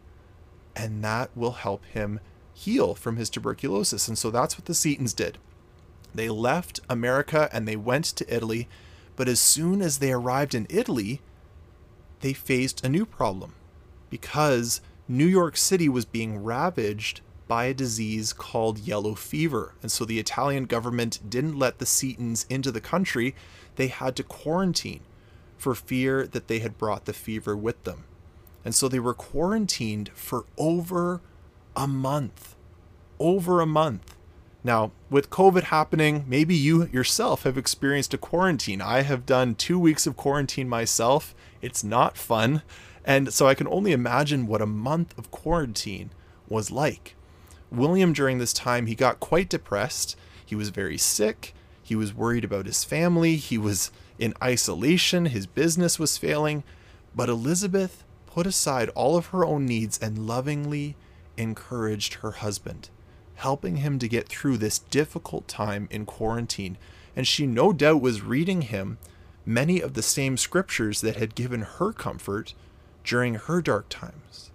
and 0.76 1.04
that 1.04 1.36
will 1.36 1.54
help 1.54 1.84
him 1.86 2.20
heal 2.54 2.94
from 2.94 3.16
his 3.16 3.32
tuberculosis. 3.32 4.08
And 4.08 4.16
so 4.16 4.30
that's 4.30 4.56
what 4.56 4.66
the 4.66 4.76
Setons 4.76 5.16
did. 5.16 5.40
They 6.14 6.30
left 6.30 6.82
America 6.88 7.50
and 7.52 7.68
they 7.68 7.76
went 7.76 8.06
to 8.06 8.32
Italy, 8.32 8.70
but 9.16 9.28
as 9.28 9.40
soon 9.40 9.82
as 9.82 9.98
they 9.98 10.12
arrived 10.12 10.54
in 10.54 10.68
Italy, 10.70 11.22
they 12.20 12.34
faced 12.34 12.86
a 12.86 12.90
new 12.90 13.08
problem 13.08 13.56
because 14.12 14.82
New 15.08 15.26
York 15.26 15.58
City 15.58 15.90
was 15.90 16.06
being 16.06 16.44
ravaged 16.44 17.22
by 17.48 17.66
a 17.66 17.74
disease 17.74 18.34
called 18.34 18.78
yellow 18.78 19.16
fever. 19.16 19.74
And 19.82 19.92
so 19.92 20.06
the 20.06 20.20
Italian 20.20 20.66
government 20.66 21.28
didn't 21.28 21.58
let 21.58 21.80
the 21.80 21.86
Setons 21.86 22.46
into 22.50 22.72
the 22.72 22.82
country. 22.82 23.36
They 23.76 23.88
had 23.88 24.16
to 24.18 24.24
quarantine 24.24 25.02
for 25.58 25.76
fear 25.76 26.28
that 26.28 26.48
they 26.48 26.60
had 26.60 26.78
brought 26.78 27.06
the 27.06 27.14
fever 27.14 27.56
with 27.56 27.84
them. 27.84 28.04
And 28.66 28.74
so 28.74 28.88
they 28.88 29.00
were 29.00 29.14
quarantined 29.14 30.10
for 30.14 30.46
over 30.58 31.22
a 31.76 31.88
month. 31.88 32.56
Over 33.20 33.62
a 33.62 33.66
month. 33.66 34.16
Now, 34.64 34.92
with 35.10 35.30
COVID 35.30 35.64
happening, 35.64 36.24
maybe 36.28 36.56
you 36.56 36.88
yourself 36.88 37.44
have 37.44 37.58
experienced 37.58 38.14
a 38.14 38.18
quarantine. 38.18 38.82
I 38.82 39.02
have 39.02 39.26
done 39.26 39.56
two 39.56 39.78
weeks 39.78 40.08
of 40.08 40.16
quarantine 40.16 40.70
myself. 40.70 41.36
It's 41.62 41.84
not 41.84 42.18
fun. 42.18 42.62
And 43.04 43.34
so 43.34 43.48
I 43.48 43.56
can 43.56 43.68
only 43.68 43.92
imagine 43.92 44.48
what 44.48 44.62
a 44.62 44.66
month 44.66 45.18
of 45.18 45.32
quarantine 45.32 46.12
was 46.48 46.72
like. 46.72 47.16
William, 47.70 48.14
during 48.14 48.38
this 48.38 48.54
time, 48.54 48.86
he 48.86 48.96
got 48.96 49.20
quite 49.20 49.50
depressed. 49.50 50.16
He 50.46 50.56
was 50.56 50.70
very 50.70 50.98
sick. 50.98 51.54
He 51.84 51.96
was 51.96 52.16
worried 52.16 52.44
about 52.44 52.66
his 52.66 52.84
family. 52.84 53.36
He 53.36 53.58
was 53.58 53.92
in 54.18 54.34
isolation. 54.42 55.26
His 55.26 55.46
business 55.46 56.00
was 56.00 56.18
failing. 56.18 56.64
But 57.16 57.30
Elizabeth 57.30 58.04
put 58.26 58.48
aside 58.48 58.90
all 58.90 59.18
of 59.18 59.28
her 59.28 59.46
own 59.46 59.66
needs 59.66 60.00
and 60.00 60.26
lovingly 60.26 60.96
encouraged 61.38 62.16
her 62.16 62.32
husband 62.32 62.90
helping 63.36 63.78
him 63.78 64.00
to 64.00 64.08
get 64.08 64.30
through 64.30 64.58
this 64.58 64.80
difficult 64.80 65.48
time 65.48 65.88
in 65.92 66.06
quarantine. 66.06 66.78
And 67.16 67.28
she 67.28 67.46
no 67.46 67.74
doubt 67.74 68.02
was 68.02 68.22
reading 68.22 68.64
him 68.64 68.98
many 69.46 69.82
of 69.82 69.94
the 69.94 70.02
same 70.02 70.38
scriptures 70.38 71.02
that 71.02 71.18
had 71.18 71.36
given 71.36 71.62
her 71.62 71.92
comfort 71.92 72.54
during 73.04 73.36
her 73.36 73.62
dark 73.62 73.90
times. 73.90 74.50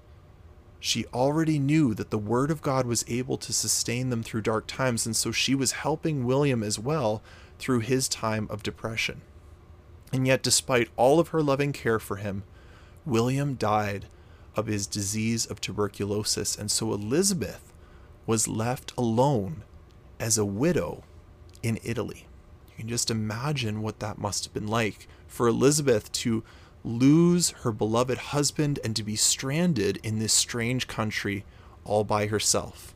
She 0.81 1.07
already 1.07 1.59
knew 1.59 1.95
that 1.95 2.11
the 2.11 2.19
Word 2.19 2.51
of 2.51 2.63
God 2.63 2.87
was 2.87 3.05
able 3.09 3.37
to 3.39 3.53
sustain 3.53 4.11
them 4.11 4.23
through 4.23 4.43
dark 4.43 4.67
times, 4.67 5.07
and 5.07 5.17
so 5.17 5.33
she 5.33 5.55
was 5.55 5.73
helping 5.73 6.25
William 6.25 6.63
as 6.63 6.79
well 6.79 7.23
through 7.59 7.81
his 7.81 8.09
time 8.09 8.47
of 8.51 8.63
depression. 8.63 9.23
And 10.13 10.27
yet, 10.27 10.43
despite 10.43 10.89
all 10.97 11.19
of 11.19 11.29
her 11.29 11.43
loving 11.43 11.73
care 11.73 11.99
for 11.99 12.17
him, 12.17 12.45
William 13.05 13.55
died 13.55 14.07
of 14.55 14.67
his 14.67 14.87
disease 14.87 15.47
of 15.47 15.61
tuberculosis, 15.61 16.57
and 16.57 16.71
so 16.71 16.93
Elizabeth 16.93 17.73
was 18.27 18.49
left 18.49 18.93
alone 18.97 19.65
as 20.21 20.39
a 20.39 20.45
widow 20.45 21.03
in 21.63 21.79
Italy. 21.83 22.27
You 22.71 22.75
can 22.83 22.89
just 22.89 23.11
imagine 23.11 23.83
what 23.83 24.01
that 24.01 24.19
must 24.19 24.45
have 24.45 24.55
been 24.55 24.69
like 24.69 25.09
for 25.27 25.49
Elizabeth 25.49 26.11
to 26.13 26.45
lose 26.89 27.51
her 27.51 27.71
beloved 27.71 28.19
husband 28.19 28.79
and 28.83 28.97
to 28.97 29.03
be 29.03 29.15
stranded 29.15 29.99
in 30.03 30.19
this 30.19 30.33
strange 30.33 30.87
country 30.87 31.45
all 31.85 32.03
by 32.03 32.27
herself. 32.27 32.95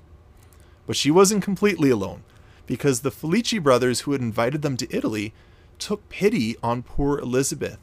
But 0.87 0.97
she 0.97 1.11
wasn't 1.11 1.45
completely 1.45 1.91
alone, 1.91 2.23
because 2.67 3.01
the 3.01 3.11
Filicchi 3.11 3.63
brothers 3.63 4.01
who 4.01 4.13
had 4.13 4.21
invited 4.21 4.63
them 4.63 4.77
to 4.79 4.97
Italy 4.97 5.35
took 5.79 6.09
pity 6.09 6.57
on 6.63 6.83
poor 6.83 7.19
Elizabeth, 7.19 7.79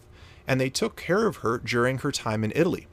and 0.48 0.60
they 0.60 0.70
took 0.70 0.96
care 0.96 1.28
of 1.28 1.38
her 1.38 1.60
during 1.60 2.00
her 2.00 2.12
time 2.12 2.44
in 2.44 2.52
Italy. 2.56 2.88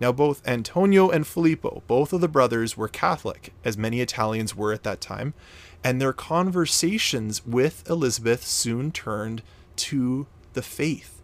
Now, 0.00 0.12
both 0.12 0.46
Antonio 0.46 1.10
and 1.10 1.26
Filippo, 1.26 1.82
both 1.86 2.12
of 2.12 2.20
the 2.20 2.28
brothers, 2.28 2.76
were 2.76 2.88
Catholic, 2.88 3.52
as 3.64 3.76
many 3.76 4.00
Italians 4.00 4.54
were 4.54 4.72
at 4.72 4.84
that 4.84 5.00
time, 5.00 5.34
and 5.82 6.00
their 6.00 6.12
conversations 6.12 7.44
with 7.46 7.88
Elizabeth 7.88 8.44
soon 8.44 8.90
turned 8.90 9.42
to 9.76 10.26
the 10.54 10.62
faith. 10.62 11.17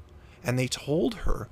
And 0.45 0.59
they 0.59 0.69
told 0.69 1.15
her 1.15 1.49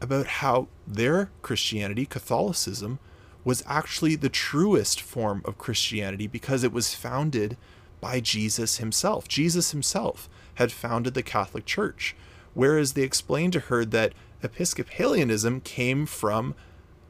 about 0.00 0.26
how 0.26 0.68
their 0.86 1.30
Christianity, 1.42 2.06
Catholicism, 2.06 2.98
was 3.44 3.62
actually 3.66 4.16
the 4.16 4.28
truest 4.28 5.00
form 5.00 5.42
of 5.44 5.58
Christianity 5.58 6.26
because 6.26 6.64
it 6.64 6.72
was 6.72 6.94
founded 6.94 7.56
by 8.00 8.20
Jesus 8.20 8.78
himself. 8.78 9.28
Jesus 9.28 9.72
himself 9.72 10.28
had 10.54 10.72
founded 10.72 11.14
the 11.14 11.22
Catholic 11.22 11.66
Church, 11.66 12.16
whereas 12.54 12.94
they 12.94 13.02
explained 13.02 13.52
to 13.54 13.60
her 13.60 13.84
that 13.84 14.14
Episcopalianism 14.42 15.60
came 15.60 16.06
from 16.06 16.54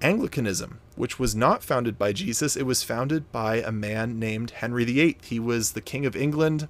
Anglicanism, 0.02 0.80
which 0.96 1.18
was 1.18 1.34
not 1.34 1.62
founded 1.62 1.98
by 1.98 2.12
Jesus. 2.12 2.56
It 2.56 2.66
was 2.66 2.82
founded 2.82 3.30
by 3.30 3.56
a 3.56 3.72
man 3.72 4.18
named 4.18 4.50
Henry 4.52 4.84
VIII. 4.84 5.18
He 5.22 5.38
was 5.38 5.72
the 5.72 5.80
King 5.80 6.06
of 6.06 6.16
England, 6.16 6.68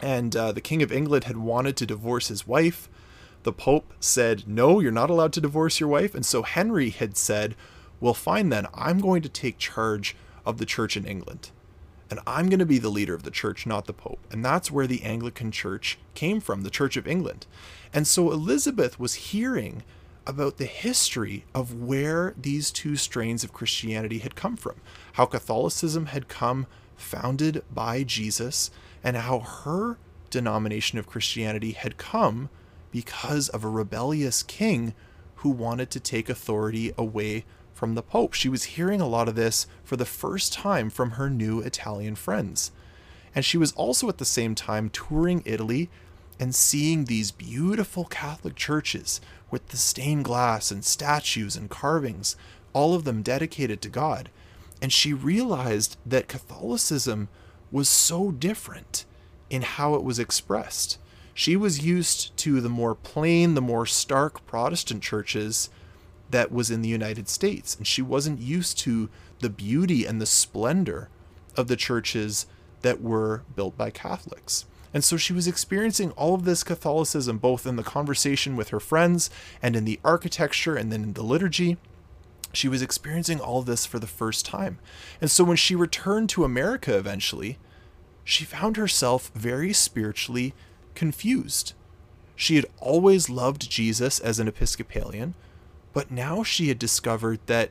and 0.00 0.34
uh, 0.34 0.52
the 0.52 0.60
King 0.60 0.82
of 0.82 0.92
England 0.92 1.24
had 1.24 1.38
wanted 1.38 1.76
to 1.76 1.86
divorce 1.86 2.28
his 2.28 2.46
wife, 2.46 2.88
The 3.42 3.52
Pope 3.52 3.92
said, 4.00 4.44
No, 4.46 4.80
you're 4.80 4.92
not 4.92 5.10
allowed 5.10 5.32
to 5.34 5.40
divorce 5.40 5.80
your 5.80 5.88
wife. 5.88 6.14
And 6.14 6.24
so 6.26 6.42
Henry 6.42 6.90
had 6.90 7.16
said, 7.16 7.54
Well, 8.00 8.14
fine 8.14 8.48
then, 8.48 8.66
I'm 8.74 9.00
going 9.00 9.22
to 9.22 9.28
take 9.28 9.58
charge 9.58 10.16
of 10.44 10.58
the 10.58 10.66
church 10.66 10.96
in 10.96 11.06
England. 11.06 11.50
And 12.10 12.18
I'm 12.26 12.48
going 12.48 12.58
to 12.58 12.66
be 12.66 12.78
the 12.78 12.88
leader 12.88 13.14
of 13.14 13.22
the 13.22 13.30
church, 13.30 13.66
not 13.66 13.86
the 13.86 13.92
Pope. 13.92 14.18
And 14.32 14.44
that's 14.44 14.70
where 14.70 14.88
the 14.88 15.04
Anglican 15.04 15.52
Church 15.52 15.96
came 16.14 16.40
from, 16.40 16.62
the 16.62 16.70
Church 16.70 16.96
of 16.96 17.06
England. 17.06 17.46
And 17.94 18.06
so 18.06 18.32
Elizabeth 18.32 18.98
was 18.98 19.14
hearing 19.14 19.84
about 20.26 20.58
the 20.58 20.66
history 20.66 21.44
of 21.54 21.72
where 21.72 22.34
these 22.36 22.70
two 22.70 22.96
strains 22.96 23.44
of 23.44 23.52
Christianity 23.52 24.18
had 24.18 24.34
come 24.34 24.56
from, 24.56 24.76
how 25.12 25.26
Catholicism 25.26 26.06
had 26.06 26.28
come 26.28 26.66
founded 26.96 27.62
by 27.72 28.02
Jesus, 28.02 28.70
and 29.02 29.16
how 29.16 29.38
her 29.40 29.96
denomination 30.30 30.98
of 30.98 31.06
Christianity 31.06 31.72
had 31.72 31.96
come 31.96 32.50
because 32.90 33.48
of 33.48 33.64
a 33.64 33.68
rebellious 33.68 34.42
king 34.42 34.94
who 35.36 35.50
wanted 35.50 35.90
to 35.90 36.00
take 36.00 36.28
authority 36.28 36.92
away 36.98 37.44
from 37.72 37.94
the 37.94 38.02
Pope. 38.02 38.34
She 38.34 38.48
was 38.48 38.64
hearing 38.64 39.00
a 39.00 39.08
lot 39.08 39.28
of 39.28 39.36
this 39.36 39.66
for 39.82 39.96
the 39.96 40.04
first 40.04 40.52
time 40.52 40.90
from 40.90 41.12
her 41.12 41.30
new 41.30 41.60
Italian 41.60 42.14
friends. 42.14 42.72
And 43.34 43.44
she 43.44 43.56
was 43.56 43.72
also 43.72 44.08
at 44.08 44.18
the 44.18 44.24
same 44.24 44.54
time 44.54 44.90
touring 44.90 45.42
Italy 45.46 45.88
and 46.38 46.54
seeing 46.54 47.04
these 47.04 47.30
beautiful 47.30 48.04
Catholic 48.04 48.56
churches 48.56 49.20
with 49.50 49.68
the 49.68 49.76
stained 49.76 50.24
glass 50.24 50.70
and 50.70 50.84
statues 50.84 51.56
and 51.56 51.70
carvings, 51.70 52.36
all 52.72 52.94
of 52.94 53.04
them 53.04 53.22
dedicated 53.22 53.80
to 53.82 53.88
God. 53.88 54.30
And 54.82 54.92
she 54.92 55.12
realized 55.12 55.96
that 56.04 56.28
Catholicism 56.28 57.28
was 57.70 57.88
so 57.88 58.30
different 58.30 59.04
in 59.48 59.62
how 59.62 59.94
it 59.94 60.02
was 60.02 60.18
expressed. 60.18 60.98
She 61.40 61.56
was 61.56 61.82
used 61.82 62.36
to 62.36 62.60
the 62.60 62.68
more 62.68 62.94
plain, 62.94 63.54
the 63.54 63.62
more 63.62 63.86
stark 63.86 64.44
Protestant 64.44 65.02
churches 65.02 65.70
that 66.30 66.52
was 66.52 66.70
in 66.70 66.82
the 66.82 66.88
United 66.90 67.30
States, 67.30 67.74
and 67.74 67.86
she 67.86 68.02
wasn't 68.02 68.42
used 68.42 68.76
to 68.80 69.08
the 69.38 69.48
beauty 69.48 70.04
and 70.04 70.20
the 70.20 70.26
splendor 70.26 71.08
of 71.56 71.66
the 71.66 71.76
churches 71.76 72.44
that 72.82 73.00
were 73.00 73.42
built 73.56 73.74
by 73.78 73.88
Catholics. 73.88 74.66
And 74.92 75.02
so 75.02 75.16
she 75.16 75.32
was 75.32 75.48
experiencing 75.48 76.10
all 76.10 76.34
of 76.34 76.44
this 76.44 76.62
Catholicism, 76.62 77.38
both 77.38 77.64
in 77.64 77.76
the 77.76 77.82
conversation 77.82 78.54
with 78.54 78.68
her 78.68 78.78
friends 78.78 79.30
and 79.62 79.74
in 79.74 79.86
the 79.86 79.98
architecture 80.04 80.76
and 80.76 80.92
then 80.92 81.02
in 81.02 81.12
the 81.14 81.22
liturgy. 81.22 81.78
She 82.52 82.68
was 82.68 82.82
experiencing 82.82 83.40
all 83.40 83.60
of 83.60 83.64
this 83.64 83.86
for 83.86 83.98
the 83.98 84.06
first 84.06 84.44
time. 84.44 84.78
And 85.22 85.30
so 85.30 85.44
when 85.44 85.56
she 85.56 85.74
returned 85.74 86.28
to 86.30 86.44
America 86.44 86.98
eventually, 86.98 87.56
she 88.24 88.44
found 88.44 88.76
herself 88.76 89.30
very 89.34 89.72
spiritually 89.72 90.52
confused. 91.00 91.72
She 92.36 92.56
had 92.56 92.66
always 92.78 93.30
loved 93.30 93.70
Jesus 93.70 94.20
as 94.20 94.38
an 94.38 94.48
Episcopalian, 94.48 95.32
but 95.94 96.10
now 96.10 96.42
she 96.42 96.68
had 96.68 96.78
discovered 96.78 97.40
that 97.46 97.70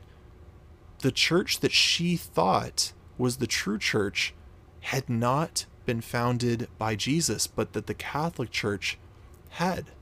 the 1.02 1.12
church 1.12 1.60
that 1.60 1.70
she 1.70 2.16
thought 2.16 2.92
was 3.18 3.36
the 3.36 3.46
true 3.46 3.78
church 3.78 4.34
had 4.80 5.08
not 5.08 5.66
been 5.86 6.00
founded 6.00 6.66
by 6.76 6.96
Jesus, 6.96 7.46
but 7.46 7.72
that 7.72 7.86
the 7.86 7.94
Catholic 7.94 8.50
Church 8.50 8.98
had. 9.50 9.92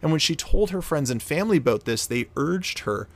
And 0.00 0.10
when 0.10 0.18
she 0.18 0.34
told 0.34 0.70
her 0.70 0.80
friends 0.80 1.10
and 1.10 1.22
family 1.22 1.58
about 1.58 1.84
this, 1.84 2.06
they 2.06 2.30
urged 2.34 2.78
her 2.80 3.08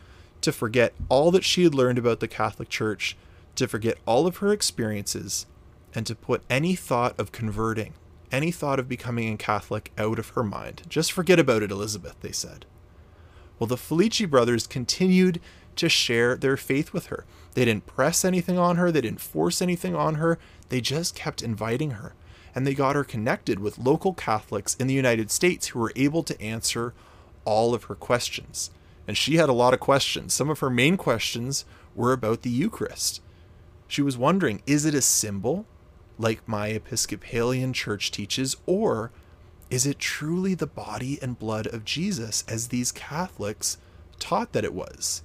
to 0.42 0.52
forget 0.52 0.92
all 1.08 1.30
that 1.30 1.42
she 1.42 1.64
had 1.64 1.74
learned 1.74 1.96
about 1.96 2.20
the 2.20 2.28
Catholic 2.28 2.68
Church, 2.68 3.16
to 3.54 3.66
forget 3.66 3.96
all 4.04 4.26
of 4.26 4.36
her 4.36 4.52
experiences, 4.52 5.46
and 5.94 6.06
to 6.06 6.14
put 6.14 6.42
any 6.50 6.74
thought 6.74 7.18
of 7.18 7.32
converting, 7.32 7.94
any 8.34 8.50
thought 8.50 8.78
of 8.78 8.88
becoming 8.88 9.32
a 9.32 9.36
Catholic 9.36 9.92
out 9.96 10.18
of 10.18 10.30
her 10.30 10.42
mind. 10.42 10.82
Just 10.88 11.12
forget 11.12 11.38
about 11.38 11.62
it, 11.62 11.70
Elizabeth, 11.70 12.16
they 12.20 12.32
said. 12.32 12.66
Well, 13.58 13.66
the 13.66 13.76
Filicchi 13.76 14.28
brothers 14.28 14.66
continued 14.66 15.40
to 15.76 15.88
share 15.88 16.36
their 16.36 16.56
faith 16.56 16.92
with 16.92 17.06
her. 17.06 17.24
They 17.54 17.64
didn't 17.64 17.86
press 17.86 18.24
anything 18.24 18.58
on 18.58 18.76
her, 18.76 18.90
they 18.90 19.00
didn't 19.00 19.20
force 19.20 19.62
anything 19.62 19.94
on 19.94 20.16
her, 20.16 20.38
they 20.68 20.80
just 20.80 21.14
kept 21.14 21.42
inviting 21.42 21.92
her. 21.92 22.14
And 22.54 22.66
they 22.66 22.74
got 22.74 22.96
her 22.96 23.04
connected 23.04 23.58
with 23.58 23.78
local 23.78 24.12
Catholics 24.12 24.76
in 24.76 24.86
the 24.86 24.94
United 24.94 25.30
States 25.30 25.68
who 25.68 25.78
were 25.78 25.92
able 25.96 26.22
to 26.24 26.40
answer 26.40 26.94
all 27.44 27.74
of 27.74 27.84
her 27.84 27.94
questions. 27.94 28.70
And 29.06 29.16
she 29.16 29.36
had 29.36 29.48
a 29.48 29.54
lot 29.54 29.74
of 29.74 29.80
questions. 29.80 30.32
Some 30.32 30.50
of 30.50 30.60
her 30.60 30.70
main 30.70 30.96
questions 30.96 31.64
were 31.94 32.12
about 32.12 32.42
the 32.42 32.50
Eucharist. 32.50 33.20
She 33.86 34.02
was 34.02 34.16
wondering 34.16 34.62
is 34.66 34.84
it 34.84 34.94
a 34.94 35.02
symbol, 35.02 35.66
like 36.18 36.46
my 36.46 36.68
Episcopalian 36.68 37.72
church 37.72 38.10
teaches, 38.10 38.56
or 38.66 39.10
is 39.70 39.86
it 39.86 39.98
truly 39.98 40.54
the 40.54 40.66
body 40.66 41.18
and 41.20 41.38
blood 41.38 41.66
of 41.66 41.84
Jesus, 41.84 42.44
as 42.46 42.68
these 42.68 42.92
Catholics 42.92 43.78
taught 44.18 44.52
that 44.52 44.64
it 44.64 44.74
was? 44.74 45.22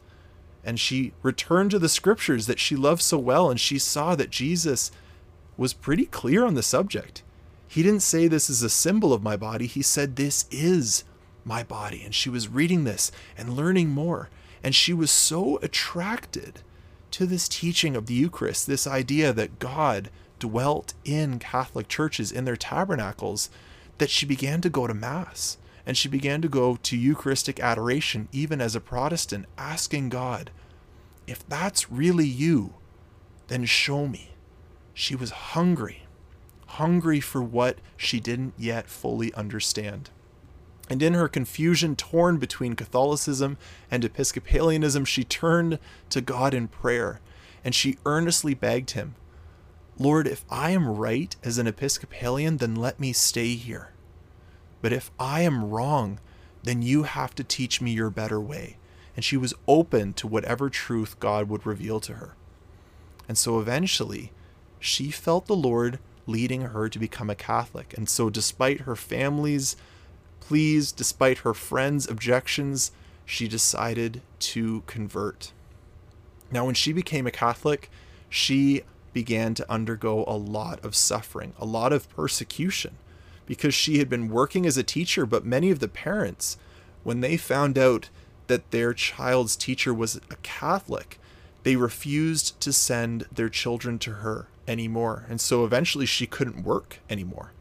And 0.63 0.79
she 0.79 1.13
returned 1.21 1.71
to 1.71 1.79
the 1.79 1.89
scriptures 1.89 2.47
that 2.47 2.59
she 2.59 2.75
loved 2.75 3.01
so 3.01 3.17
well, 3.17 3.49
and 3.49 3.59
she 3.59 3.79
saw 3.79 4.15
that 4.15 4.29
Jesus 4.29 4.91
was 5.57 5.73
pretty 5.73 6.05
clear 6.05 6.45
on 6.45 6.55
the 6.55 6.63
subject. 6.63 7.21
He 7.67 7.83
didn't 7.83 8.01
say 8.01 8.27
this 8.27 8.49
is 8.49 8.63
a 8.63 8.69
symbol 8.69 9.13
of 9.13 9.21
my 9.21 9.37
body, 9.37 9.67
he 9.67 9.81
said 9.81 10.15
this 10.15 10.45
is 10.49 11.03
my 11.45 11.63
body. 11.63 12.01
And 12.03 12.15
she 12.15 12.29
was 12.29 12.47
reading 12.47 12.83
this 12.83 13.11
and 13.37 13.53
learning 13.53 13.89
more. 13.89 14.29
And 14.63 14.73
she 14.73 14.93
was 14.93 15.11
so 15.11 15.57
attracted 15.61 16.61
to 17.11 17.25
this 17.25 17.47
teaching 17.47 17.95
of 17.95 18.07
the 18.07 18.13
Eucharist, 18.13 18.67
this 18.67 18.87
idea 18.87 19.33
that 19.33 19.59
God 19.59 20.09
dwelt 20.39 20.93
in 21.05 21.39
Catholic 21.39 21.87
churches 21.87 22.31
in 22.31 22.45
their 22.45 22.55
tabernacles, 22.55 23.49
that 23.97 24.09
she 24.09 24.25
began 24.25 24.61
to 24.61 24.69
go 24.69 24.87
to 24.87 24.93
Mass 24.93 25.57
and 25.85 25.97
she 25.97 26.07
began 26.07 26.41
to 26.41 26.47
go 26.47 26.75
to 26.83 26.95
Eucharistic 26.97 27.59
adoration, 27.59 28.27
even 28.31 28.61
as 28.61 28.75
a 28.75 28.79
Protestant, 28.79 29.45
asking 29.57 30.09
God, 30.09 30.51
if 31.25 31.47
that's 31.47 31.91
really 31.91 32.27
you, 32.27 32.75
then 33.47 33.65
show 33.65 34.07
me. 34.07 34.31
She 34.93 35.15
was 35.15 35.31
hungry, 35.31 36.03
hungry 36.67 37.19
for 37.19 37.41
what 37.41 37.79
she 37.97 38.19
didn't 38.19 38.53
yet 38.57 38.87
fully 38.87 39.33
understand. 39.33 40.11
And 40.89 41.01
in 41.01 41.13
her 41.13 41.27
confusion, 41.27 41.95
torn 41.95 42.37
between 42.37 42.75
Catholicism 42.75 43.57
and 43.89 44.03
Episcopalianism, 44.03 45.05
she 45.05 45.23
turned 45.23 45.79
to 46.09 46.21
God 46.21 46.53
in 46.53 46.67
prayer 46.67 47.19
and 47.63 47.75
she 47.75 47.97
earnestly 48.05 48.53
begged 48.53 48.91
him, 48.91 49.15
Lord, 50.01 50.27
if 50.27 50.45
I 50.49 50.71
am 50.71 50.87
right 50.87 51.35
as 51.43 51.57
an 51.57 51.67
Episcopalian, 51.67 52.57
then 52.57 52.73
let 52.73 53.01
me 53.01 53.11
stay 53.11 53.55
here. 53.55 53.89
But 54.81 54.93
if 54.93 55.11
I 55.19 55.41
am 55.41 55.69
wrong, 55.69 56.19
then 56.63 56.81
you 56.81 57.03
have 57.03 57.35
to 57.35 57.43
teach 57.43 57.81
me 57.81 57.91
your 57.91 58.09
better 58.09 58.39
way. 58.39 58.77
And 59.17 59.25
she 59.25 59.35
was 59.35 59.53
open 59.67 60.13
to 60.13 60.27
whatever 60.27 60.69
truth 60.69 61.19
God 61.19 61.49
would 61.49 61.65
reveal 61.65 61.99
to 61.99 62.13
her. 62.13 62.35
And 63.27 63.37
so 63.37 63.59
eventually, 63.59 64.31
she 64.79 65.11
felt 65.11 65.47
the 65.47 65.55
Lord 65.55 65.99
leading 66.25 66.61
her 66.61 66.87
to 66.87 66.97
become 66.97 67.29
a 67.29 67.35
Catholic. 67.35 67.93
And 67.97 68.07
so, 68.07 68.29
despite 68.29 68.81
her 68.81 68.95
family's 68.95 69.75
pleas, 70.39 70.93
despite 70.93 71.39
her 71.39 71.53
friends' 71.53 72.09
objections, 72.09 72.91
she 73.25 73.49
decided 73.49 74.21
to 74.39 74.83
convert. 74.87 75.51
Now, 76.51 76.65
when 76.65 76.75
she 76.75 76.93
became 76.93 77.27
a 77.27 77.31
Catholic, 77.31 77.91
she 78.29 78.83
began 79.19 79.53
to 79.53 79.69
undergo 79.69 80.23
a 80.27 80.37
lot 80.37 80.79
of 80.81 80.95
suffering, 80.95 81.51
a 81.59 81.65
lot 81.65 81.91
of 81.91 82.09
persecution 82.15 82.95
because 83.45 83.73
she 83.73 83.97
had 83.97 84.07
been 84.07 84.29
working 84.29 84.65
as 84.65 84.77
a 84.77 84.83
teacher, 84.83 85.25
but 85.25 85.43
many 85.43 85.71
of 85.71 85.79
the 85.79 85.89
parents, 85.89 86.57
when 87.03 87.19
they 87.19 87.35
found 87.35 87.77
out 87.77 88.09
that 88.47 88.71
their 88.71 88.93
child's 88.93 89.57
teacher 89.57 89.93
was 89.93 90.21
a 90.31 90.37
Catholic, 90.41 91.19
they 91.63 91.75
refused 91.75 92.57
to 92.61 92.71
send 92.71 93.25
their 93.29 93.49
children 93.49 93.99
to 93.99 94.11
her 94.23 94.47
anymore. 94.69 95.25
And 95.27 95.41
so 95.41 95.65
eventually 95.65 96.05
she 96.05 96.25
couldn't 96.25 96.63
work 96.63 96.99
anymore. 97.09 97.51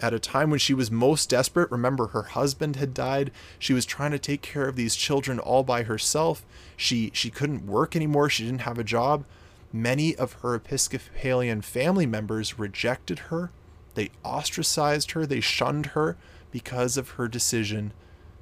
At 0.00 0.14
a 0.14 0.20
time 0.20 0.50
when 0.50 0.60
she 0.60 0.72
was 0.72 0.88
most 0.88 1.30
desperate, 1.30 1.72
remember 1.72 2.08
her 2.08 2.22
husband 2.22 2.76
had 2.76 2.94
died. 2.94 3.32
She 3.58 3.72
was 3.72 3.84
trying 3.84 4.12
to 4.12 4.20
take 4.20 4.42
care 4.42 4.68
of 4.68 4.76
these 4.76 4.94
children 4.94 5.40
all 5.40 5.64
by 5.64 5.82
herself. 5.82 6.46
She 6.76 7.10
she 7.12 7.28
couldn't 7.28 7.66
work 7.66 7.96
anymore. 7.96 8.30
She 8.30 8.44
didn't 8.44 8.60
have 8.60 8.78
a 8.78 8.84
job. 8.84 9.24
Many 9.72 10.16
of 10.16 10.34
her 10.34 10.54
Episcopalian 10.54 11.62
family 11.62 12.06
members 12.06 12.58
rejected 12.58 13.18
her 13.30 13.50
they 13.98 14.12
ostracized 14.24 15.10
her, 15.10 15.26
they 15.26 15.40
shunned 15.40 15.86
her 15.86 16.16
because 16.52 16.96
of 16.96 17.10
her 17.10 17.26
decision 17.26 17.92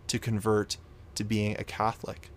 to 0.06 0.18
convert 0.18 0.76
to 1.14 1.24
being 1.24 1.56
a 1.58 1.64
Catholic. 1.64 2.28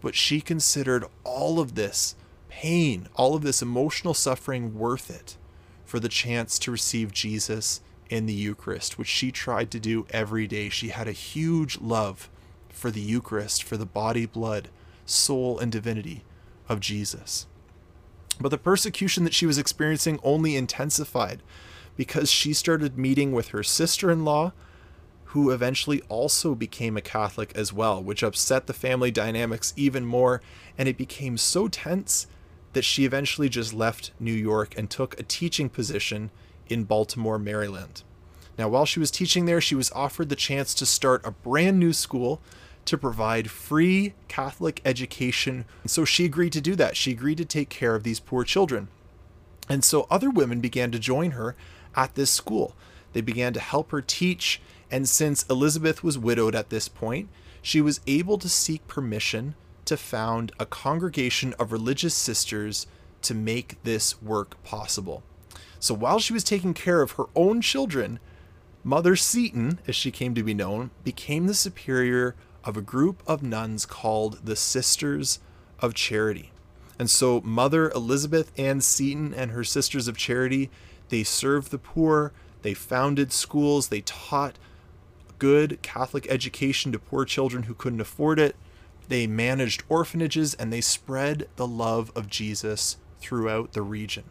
But 0.00 0.14
she 0.14 0.40
considered 0.40 1.04
all 1.22 1.60
of 1.60 1.74
this 1.74 2.16
pain, 2.48 3.10
all 3.14 3.34
of 3.34 3.42
this 3.42 3.60
emotional 3.60 4.14
suffering 4.14 4.78
worth 4.78 5.10
it 5.10 5.36
for 5.84 6.00
the 6.00 6.08
chance 6.08 6.58
to 6.60 6.70
receive 6.70 7.12
Jesus 7.12 7.82
in 8.08 8.24
the 8.24 8.32
Eucharist, 8.32 8.96
which 8.96 9.08
she 9.08 9.30
tried 9.30 9.70
to 9.72 9.78
do 9.78 10.06
every 10.08 10.46
day. 10.46 10.70
She 10.70 10.88
had 10.88 11.08
a 11.08 11.12
huge 11.12 11.78
love 11.78 12.30
for 12.70 12.90
the 12.90 13.02
Eucharist, 13.02 13.62
for 13.62 13.76
the 13.76 13.84
body, 13.84 14.24
blood, 14.24 14.70
soul, 15.04 15.58
and 15.58 15.70
divinity 15.70 16.24
of 16.70 16.80
Jesus. 16.80 17.46
But 18.40 18.50
the 18.50 18.58
persecution 18.58 19.24
that 19.24 19.34
she 19.34 19.46
was 19.46 19.58
experiencing 19.58 20.20
only 20.22 20.56
intensified 20.56 21.42
because 21.96 22.30
she 22.30 22.52
started 22.52 22.98
meeting 22.98 23.32
with 23.32 23.48
her 23.48 23.62
sister 23.62 24.10
in 24.10 24.24
law, 24.24 24.52
who 25.30 25.50
eventually 25.50 26.02
also 26.08 26.54
became 26.54 26.96
a 26.96 27.02
Catholic 27.02 27.52
as 27.56 27.72
well, 27.72 28.02
which 28.02 28.22
upset 28.22 28.66
the 28.66 28.72
family 28.72 29.10
dynamics 29.10 29.72
even 29.76 30.04
more, 30.04 30.42
and 30.76 30.88
it 30.88 30.98
became 30.98 31.36
so 31.36 31.68
tense 31.68 32.26
that 32.74 32.84
she 32.84 33.04
eventually 33.04 33.48
just 33.48 33.72
left 33.72 34.12
New 34.20 34.32
York 34.32 34.76
and 34.76 34.90
took 34.90 35.18
a 35.18 35.22
teaching 35.22 35.68
position 35.68 36.30
in 36.68 36.84
Baltimore, 36.84 37.38
Maryland. 37.38 38.02
Now, 38.58 38.68
while 38.68 38.86
she 38.86 39.00
was 39.00 39.10
teaching 39.10 39.46
there, 39.46 39.60
she 39.60 39.74
was 39.74 39.90
offered 39.92 40.28
the 40.28 40.36
chance 40.36 40.74
to 40.74 40.86
start 40.86 41.26
a 41.26 41.30
brand 41.30 41.78
new 41.78 41.92
school 41.92 42.40
to 42.86 42.98
provide 42.98 43.50
free 43.50 44.14
Catholic 44.28 44.80
education. 44.84 45.64
So 45.86 46.04
she 46.04 46.24
agreed 46.24 46.52
to 46.54 46.60
do 46.60 46.74
that. 46.76 46.96
She 46.96 47.12
agreed 47.12 47.38
to 47.38 47.44
take 47.44 47.68
care 47.68 47.94
of 47.94 48.02
these 48.02 48.20
poor 48.20 48.44
children. 48.44 48.88
And 49.68 49.84
so 49.84 50.06
other 50.10 50.30
women 50.30 50.60
began 50.60 50.90
to 50.92 50.98
join 50.98 51.32
her 51.32 51.56
at 51.94 52.14
this 52.14 52.30
school. 52.30 52.74
They 53.12 53.20
began 53.20 53.52
to 53.54 53.60
help 53.60 53.90
her 53.90 54.00
teach. 54.00 54.60
And 54.90 55.08
since 55.08 55.44
Elizabeth 55.50 56.04
was 56.04 56.18
widowed 56.18 56.54
at 56.54 56.70
this 56.70 56.88
point, 56.88 57.28
she 57.60 57.80
was 57.80 58.00
able 58.06 58.38
to 58.38 58.48
seek 58.48 58.86
permission 58.86 59.56
to 59.86 59.96
found 59.96 60.52
a 60.58 60.66
congregation 60.66 61.54
of 61.58 61.72
religious 61.72 62.14
sisters 62.14 62.86
to 63.22 63.34
make 63.34 63.82
this 63.82 64.20
work 64.22 64.62
possible. 64.62 65.22
So 65.80 65.94
while 65.94 66.18
she 66.18 66.32
was 66.32 66.44
taking 66.44 66.74
care 66.74 67.02
of 67.02 67.12
her 67.12 67.24
own 67.34 67.60
children, 67.60 68.20
Mother 68.84 69.16
Seton, 69.16 69.80
as 69.88 69.96
she 69.96 70.12
came 70.12 70.34
to 70.34 70.44
be 70.44 70.54
known, 70.54 70.90
became 71.02 71.46
the 71.46 71.54
superior 71.54 72.36
of 72.66 72.76
a 72.76 72.82
group 72.82 73.22
of 73.26 73.42
nuns 73.42 73.86
called 73.86 74.44
the 74.44 74.56
Sisters 74.56 75.38
of 75.78 75.94
Charity. 75.94 76.50
And 76.98 77.08
so 77.08 77.40
Mother 77.42 77.90
Elizabeth 77.90 78.50
Ann 78.58 78.80
Seton 78.80 79.32
and 79.32 79.52
her 79.52 79.64
Sisters 79.64 80.08
of 80.08 80.16
Charity, 80.16 80.70
they 81.08 81.22
served 81.22 81.70
the 81.70 81.78
poor, 81.78 82.32
they 82.62 82.74
founded 82.74 83.32
schools, 83.32 83.88
they 83.88 84.00
taught 84.00 84.58
good 85.38 85.80
Catholic 85.82 86.26
education 86.28 86.90
to 86.92 86.98
poor 86.98 87.24
children 87.24 87.64
who 87.64 87.74
couldn't 87.74 88.00
afford 88.00 88.40
it. 88.40 88.56
They 89.08 89.26
managed 89.26 89.84
orphanages 89.88 90.54
and 90.54 90.72
they 90.72 90.80
spread 90.80 91.48
the 91.56 91.66
love 91.66 92.10
of 92.16 92.28
Jesus 92.28 92.96
throughout 93.20 93.72
the 93.72 93.82
region. 93.82 94.24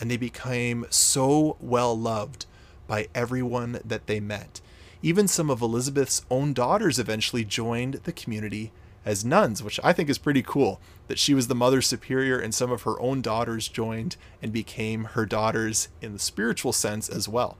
And 0.00 0.10
they 0.10 0.16
became 0.16 0.86
so 0.90 1.56
well 1.60 1.96
loved 1.96 2.46
by 2.86 3.08
everyone 3.14 3.80
that 3.84 4.06
they 4.06 4.20
met. 4.20 4.60
Even 5.06 5.28
some 5.28 5.50
of 5.50 5.62
Elizabeth's 5.62 6.26
own 6.32 6.52
daughters 6.52 6.98
eventually 6.98 7.44
joined 7.44 8.00
the 8.02 8.12
community 8.12 8.72
as 9.04 9.24
nuns, 9.24 9.62
which 9.62 9.78
I 9.84 9.92
think 9.92 10.10
is 10.10 10.18
pretty 10.18 10.42
cool 10.42 10.80
that 11.06 11.16
she 11.20 11.32
was 11.32 11.46
the 11.46 11.54
mother 11.54 11.80
superior 11.80 12.40
and 12.40 12.52
some 12.52 12.72
of 12.72 12.82
her 12.82 13.00
own 13.00 13.22
daughters 13.22 13.68
joined 13.68 14.16
and 14.42 14.52
became 14.52 15.04
her 15.04 15.24
daughters 15.24 15.86
in 16.02 16.12
the 16.12 16.18
spiritual 16.18 16.72
sense 16.72 17.08
as 17.08 17.28
well. 17.28 17.56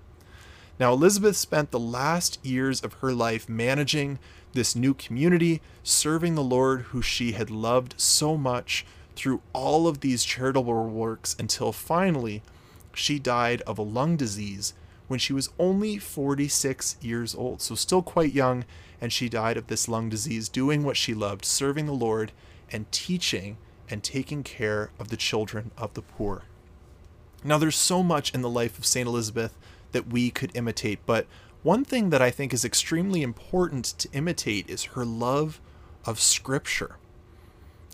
Now, 0.81 0.93
Elizabeth 0.93 1.37
spent 1.37 1.71
the 1.71 1.79
last 1.79 2.45
years 2.45 2.81
of 2.81 2.95
her 2.95 3.13
life 3.13 3.49
managing 3.49 4.19
this 4.53 4.75
new 4.75 4.93
community, 4.93 5.63
serving 5.85 6.35
the 6.35 6.43
Lord 6.43 6.81
who 6.87 7.01
she 7.01 7.31
had 7.31 7.49
loved 7.49 7.95
so 7.97 8.37
much 8.37 8.85
through 9.15 9.41
all 9.53 9.87
of 9.87 10.01
these 10.01 10.25
charitable 10.25 10.89
works 10.89 11.37
until 11.39 11.71
finally 11.71 12.43
she 12.93 13.21
died 13.21 13.63
of 13.63 13.79
a 13.79 13.83
lung 13.83 14.17
disease 14.17 14.75
when 15.09 15.19
she 15.19 15.33
was 15.33 15.51
only 15.59 15.99
46 15.99 16.97
years 17.01 17.35
old, 17.35 17.63
so 17.63 17.75
still 17.75 18.03
quite 18.03 18.33
young, 18.33 18.65
and 19.01 19.13
she 19.13 19.29
died 19.29 19.57
of 19.57 19.67
this 19.67 19.89
lung 19.89 20.09
disease, 20.09 20.49
doing 20.49 20.83
what 20.83 20.97
she 20.97 21.15
loved, 21.15 21.45
serving 21.45 21.87
the 21.87 21.93
Lord 21.93 22.33
and 22.73 22.91
teaching 22.91 23.57
and 23.89 24.03
taking 24.03 24.43
care 24.43 24.91
of 24.99 25.09
the 25.09 25.17
children 25.17 25.71
of 25.77 25.95
the 25.95 26.03
poor. 26.03 26.43
Now, 27.45 27.59
there's 27.59 27.77
so 27.77 28.03
much 28.03 28.35
in 28.35 28.43
the 28.43 28.51
life 28.51 28.79
of 28.79 28.87
St. 28.87 29.07
Elizabeth 29.07 29.57
that 29.93 30.09
we 30.09 30.31
could 30.31 30.51
imitate, 30.57 30.99
but 31.07 31.27
one 31.63 31.85
thing 31.85 32.11
that 32.11 32.23
I 32.23 32.31
think 32.31 32.53
is 32.53 32.65
extremely 32.65 33.23
important 33.23 33.85
to 33.85 34.09
imitate 34.13 34.69
is 34.69 34.85
her 34.85 35.05
love 35.05 35.61
of 36.05 36.21
Scripture. 36.21 36.97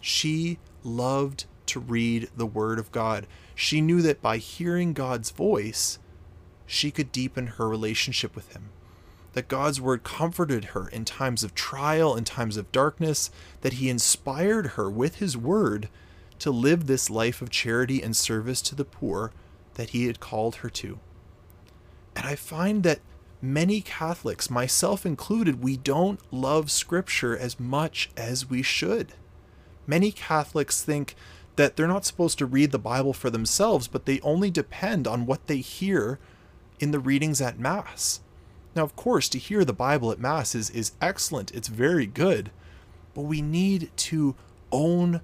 She 0.00 0.58
loved 0.84 1.44
to 1.66 1.80
read 1.80 2.28
the 2.36 2.46
Word 2.46 2.78
of 2.78 2.92
God. 2.92 3.26
She 3.54 3.80
knew 3.80 4.02
that 4.02 4.20
by 4.20 4.38
hearing 4.38 4.92
God's 4.92 5.30
voice, 5.30 5.98
she 6.72 6.90
could 6.90 7.12
deepen 7.12 7.46
her 7.48 7.68
relationship 7.68 8.34
with 8.34 8.52
Him. 8.54 8.70
That 9.34 9.48
God's 9.48 9.80
Word 9.80 10.04
comforted 10.04 10.66
her 10.66 10.88
in 10.88 11.04
times 11.04 11.44
of 11.44 11.54
trial, 11.54 12.16
in 12.16 12.24
times 12.24 12.56
of 12.56 12.72
darkness, 12.72 13.30
that 13.60 13.74
He 13.74 13.90
inspired 13.90 14.68
her 14.68 14.90
with 14.90 15.16
His 15.16 15.36
Word 15.36 15.88
to 16.38 16.50
live 16.50 16.86
this 16.86 17.10
life 17.10 17.42
of 17.42 17.50
charity 17.50 18.02
and 18.02 18.16
service 18.16 18.62
to 18.62 18.74
the 18.74 18.84
poor 18.84 19.32
that 19.74 19.90
He 19.90 20.06
had 20.06 20.18
called 20.18 20.56
her 20.56 20.70
to. 20.70 20.98
And 22.16 22.26
I 22.26 22.36
find 22.36 22.82
that 22.84 23.00
many 23.40 23.80
Catholics, 23.80 24.50
myself 24.50 25.04
included, 25.04 25.62
we 25.62 25.76
don't 25.76 26.20
love 26.32 26.70
Scripture 26.70 27.36
as 27.36 27.60
much 27.60 28.10
as 28.16 28.48
we 28.48 28.62
should. 28.62 29.12
Many 29.86 30.10
Catholics 30.10 30.82
think 30.82 31.16
that 31.56 31.76
they're 31.76 31.86
not 31.86 32.06
supposed 32.06 32.38
to 32.38 32.46
read 32.46 32.70
the 32.70 32.78
Bible 32.78 33.12
for 33.12 33.28
themselves, 33.28 33.88
but 33.88 34.06
they 34.06 34.20
only 34.20 34.50
depend 34.50 35.06
on 35.06 35.26
what 35.26 35.46
they 35.46 35.58
hear 35.58 36.18
in 36.82 36.90
the 36.90 36.98
readings 36.98 37.40
at 37.40 37.60
Mass. 37.60 38.20
Now, 38.74 38.82
of 38.82 38.96
course, 38.96 39.28
to 39.30 39.38
hear 39.38 39.64
the 39.64 39.72
Bible 39.72 40.10
at 40.10 40.18
Mass 40.18 40.52
is, 40.52 40.68
is 40.70 40.92
excellent, 41.00 41.52
it's 41.52 41.68
very 41.68 42.06
good, 42.06 42.50
but 43.14 43.22
we 43.22 43.40
need 43.40 43.90
to 43.98 44.34
own 44.72 45.20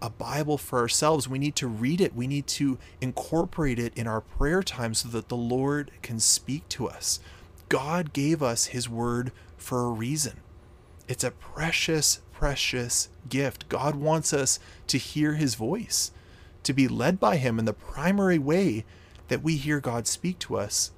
a 0.00 0.08
Bible 0.08 0.56
for 0.56 0.78
ourselves. 0.78 1.28
We 1.28 1.38
need 1.38 1.54
to 1.56 1.66
read 1.66 2.00
it, 2.00 2.16
we 2.16 2.26
need 2.26 2.46
to 2.48 2.78
incorporate 3.02 3.78
it 3.78 3.92
in 3.94 4.06
our 4.06 4.22
prayer 4.22 4.62
time 4.62 4.94
so 4.94 5.10
that 5.10 5.28
the 5.28 5.36
Lord 5.36 5.90
can 6.00 6.18
speak 6.18 6.66
to 6.70 6.88
us. 6.88 7.20
God 7.68 8.14
gave 8.14 8.42
us 8.42 8.66
His 8.66 8.88
Word 8.88 9.32
for 9.58 9.84
a 9.84 9.90
reason. 9.90 10.40
It's 11.08 11.24
a 11.24 11.30
precious, 11.30 12.22
precious 12.32 13.10
gift. 13.28 13.68
God 13.68 13.96
wants 13.96 14.32
us 14.32 14.58
to 14.86 14.96
hear 14.96 15.34
His 15.34 15.56
voice, 15.56 16.10
to 16.62 16.72
be 16.72 16.88
led 16.88 17.20
by 17.20 17.36
Him 17.36 17.58
in 17.58 17.66
the 17.66 17.74
primary 17.74 18.38
way 18.38 18.86
that 19.28 19.42
we 19.42 19.56
hear 19.56 19.80
God 19.80 20.06
speak 20.06 20.38
to 20.40 20.56
us 20.56 20.92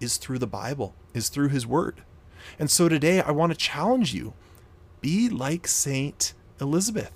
is 0.00 0.16
through 0.16 0.38
the 0.38 0.46
Bible, 0.46 0.94
is 1.12 1.28
through 1.28 1.48
His 1.48 1.66
Word. 1.66 2.02
And 2.58 2.70
so 2.70 2.88
today 2.88 3.20
I 3.20 3.30
want 3.30 3.52
to 3.52 3.58
challenge 3.58 4.14
you 4.14 4.34
be 5.00 5.28
like 5.28 5.66
Saint 5.66 6.32
Elizabeth. 6.60 7.12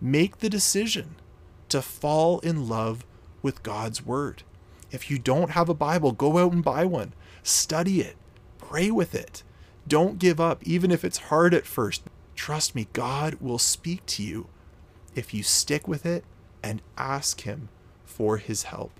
Make 0.00 0.38
the 0.38 0.50
decision 0.50 1.16
to 1.68 1.82
fall 1.82 2.38
in 2.40 2.68
love 2.68 3.04
with 3.42 3.62
God's 3.62 4.04
Word. 4.04 4.42
If 4.90 5.10
you 5.10 5.18
don't 5.18 5.50
have 5.50 5.68
a 5.68 5.74
Bible, 5.74 6.12
go 6.12 6.38
out 6.38 6.52
and 6.52 6.62
buy 6.62 6.84
one. 6.84 7.12
Study 7.42 8.00
it. 8.00 8.16
Pray 8.58 8.90
with 8.90 9.14
it. 9.14 9.42
Don't 9.86 10.18
give 10.18 10.40
up, 10.40 10.62
even 10.64 10.90
if 10.90 11.04
it's 11.04 11.18
hard 11.18 11.54
at 11.54 11.66
first. 11.66 12.02
Trust 12.34 12.74
me, 12.74 12.88
God 12.92 13.34
will 13.40 13.58
speak 13.58 14.04
to 14.06 14.22
you 14.22 14.46
if 15.14 15.34
you 15.34 15.42
stick 15.42 15.88
with 15.88 16.06
it 16.06 16.24
and 16.62 16.82
ask 16.96 17.40
Him 17.40 17.68
for 18.04 18.36
His 18.36 18.64
help. 18.64 18.92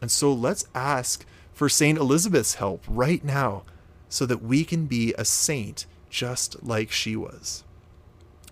And 0.00 0.10
so 0.10 0.32
let's 0.32 0.66
ask 0.74 1.24
for 1.52 1.68
St. 1.68 1.98
Elizabeth's 1.98 2.54
help 2.54 2.84
right 2.88 3.24
now 3.24 3.64
so 4.08 4.26
that 4.26 4.42
we 4.42 4.64
can 4.64 4.86
be 4.86 5.14
a 5.18 5.24
saint 5.24 5.86
just 6.08 6.62
like 6.62 6.90
she 6.90 7.16
was. 7.16 7.64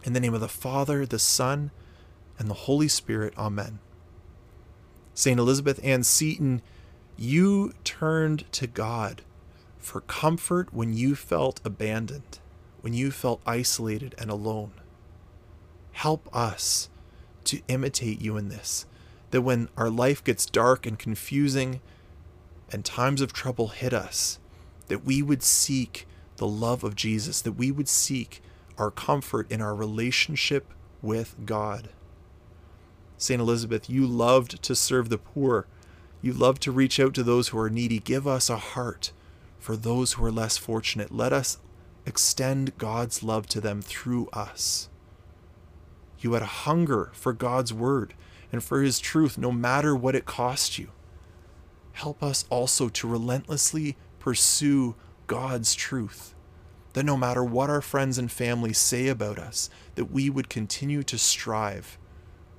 In 0.04 0.12
the 0.12 0.20
name 0.20 0.34
of 0.34 0.40
the 0.40 0.48
Father, 0.48 1.06
the 1.06 1.18
Son, 1.18 1.70
and 2.38 2.50
the 2.50 2.54
Holy 2.54 2.88
Spirit, 2.88 3.32
Amen. 3.38 3.78
St. 5.14 5.40
Elizabeth 5.40 5.80
Ann 5.82 6.02
Seton, 6.02 6.60
you 7.16 7.72
turned 7.84 8.50
to 8.52 8.66
God 8.66 9.22
for 9.78 10.02
comfort 10.02 10.74
when 10.74 10.92
you 10.92 11.14
felt 11.14 11.60
abandoned, 11.64 12.38
when 12.82 12.92
you 12.92 13.10
felt 13.10 13.40
isolated 13.46 14.14
and 14.18 14.30
alone. 14.30 14.72
Help 15.92 16.28
us 16.36 16.90
to 17.44 17.62
imitate 17.68 18.20
you 18.20 18.36
in 18.36 18.48
this 18.48 18.84
that 19.30 19.42
when 19.42 19.68
our 19.76 19.90
life 19.90 20.22
gets 20.22 20.46
dark 20.46 20.86
and 20.86 20.98
confusing 20.98 21.80
and 22.72 22.84
times 22.84 23.20
of 23.20 23.32
trouble 23.32 23.68
hit 23.68 23.92
us, 23.92 24.38
that 24.88 25.04
we 25.04 25.22
would 25.22 25.42
seek 25.42 26.06
the 26.36 26.46
love 26.46 26.84
of 26.84 26.94
Jesus, 26.94 27.40
that 27.40 27.52
we 27.52 27.70
would 27.70 27.88
seek 27.88 28.42
our 28.78 28.90
comfort 28.90 29.50
in 29.50 29.60
our 29.60 29.74
relationship 29.74 30.72
with 31.02 31.34
God. 31.44 31.88
St. 33.18 33.40
Elizabeth, 33.40 33.88
you 33.88 34.06
loved 34.06 34.62
to 34.62 34.74
serve 34.74 35.08
the 35.08 35.18
poor. 35.18 35.66
You 36.20 36.32
loved 36.32 36.62
to 36.62 36.72
reach 36.72 37.00
out 37.00 37.14
to 37.14 37.22
those 37.22 37.48
who 37.48 37.58
are 37.58 37.70
needy. 37.70 37.98
Give 37.98 38.26
us 38.26 38.50
a 38.50 38.56
heart 38.56 39.12
for 39.58 39.76
those 39.76 40.12
who 40.12 40.24
are 40.24 40.32
less 40.32 40.56
fortunate. 40.56 41.10
Let 41.10 41.32
us 41.32 41.58
extend 42.04 42.76
God's 42.78 43.22
love 43.22 43.46
to 43.48 43.60
them 43.60 43.80
through 43.80 44.28
us. 44.32 44.88
You 46.20 46.34
had 46.34 46.42
a 46.42 46.46
hunger 46.46 47.10
for 47.14 47.32
God's 47.32 47.72
word 47.72 48.14
and 48.52 48.62
for 48.62 48.82
his 48.82 48.98
truth, 48.98 49.36
no 49.38 49.52
matter 49.52 49.94
what 49.94 50.14
it 50.14 50.24
costs 50.24 50.78
you. 50.78 50.88
Help 51.92 52.22
us 52.22 52.44
also 52.50 52.88
to 52.88 53.08
relentlessly 53.08 53.96
pursue 54.18 54.94
God's 55.26 55.74
truth. 55.74 56.34
That 56.92 57.04
no 57.04 57.16
matter 57.16 57.44
what 57.44 57.70
our 57.70 57.82
friends 57.82 58.18
and 58.18 58.30
family 58.30 58.72
say 58.72 59.08
about 59.08 59.38
us, 59.38 59.68
that 59.94 60.10
we 60.10 60.30
would 60.30 60.48
continue 60.48 61.02
to 61.04 61.18
strive 61.18 61.98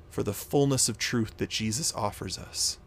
for 0.09 0.23
the 0.23 0.33
fullness 0.33 0.89
of 0.89 0.97
truth 0.97 1.37
that 1.37 1.49
Jesus 1.49 1.93
offers 1.93 2.37
us. 2.37 2.79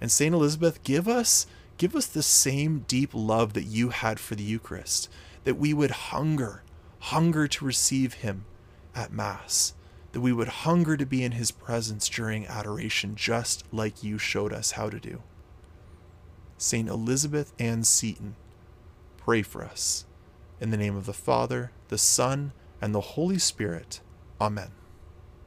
And 0.00 0.10
St. 0.10 0.34
Elizabeth, 0.34 0.82
give 0.82 1.08
us 1.08 1.46
give 1.78 1.94
us 1.94 2.06
the 2.06 2.22
same 2.22 2.84
deep 2.88 3.10
love 3.14 3.54
that 3.54 3.64
you 3.64 3.90
had 3.90 4.18
for 4.20 4.34
the 4.34 4.42
Eucharist, 4.42 5.08
that 5.44 5.54
we 5.54 5.72
would 5.72 5.92
hunger, 5.92 6.62
hunger 6.98 7.46
to 7.48 7.64
receive 7.64 8.14
Him 8.14 8.44
at 8.94 9.12
Mass, 9.12 9.74
that 10.12 10.20
we 10.20 10.32
would 10.32 10.48
hunger 10.48 10.96
to 10.96 11.06
be 11.06 11.22
in 11.22 11.32
His 11.32 11.50
presence 11.50 12.08
during 12.08 12.46
adoration, 12.46 13.14
just 13.14 13.64
like 13.72 14.02
you 14.02 14.18
showed 14.18 14.52
us 14.52 14.72
how 14.72 14.90
to 14.90 14.98
do. 14.98 15.22
Saint 16.56 16.88
Elizabeth 16.88 17.52
Ann 17.58 17.84
Seton, 17.84 18.34
pray 19.16 19.42
for 19.42 19.64
us. 19.64 20.06
In 20.60 20.70
the 20.70 20.76
name 20.76 20.96
of 20.96 21.06
the 21.06 21.12
Father, 21.12 21.70
the 21.88 21.98
Son, 21.98 22.52
and 22.80 22.94
the 22.94 23.00
Holy 23.00 23.38
Spirit. 23.38 24.00
Amen. 24.40 24.70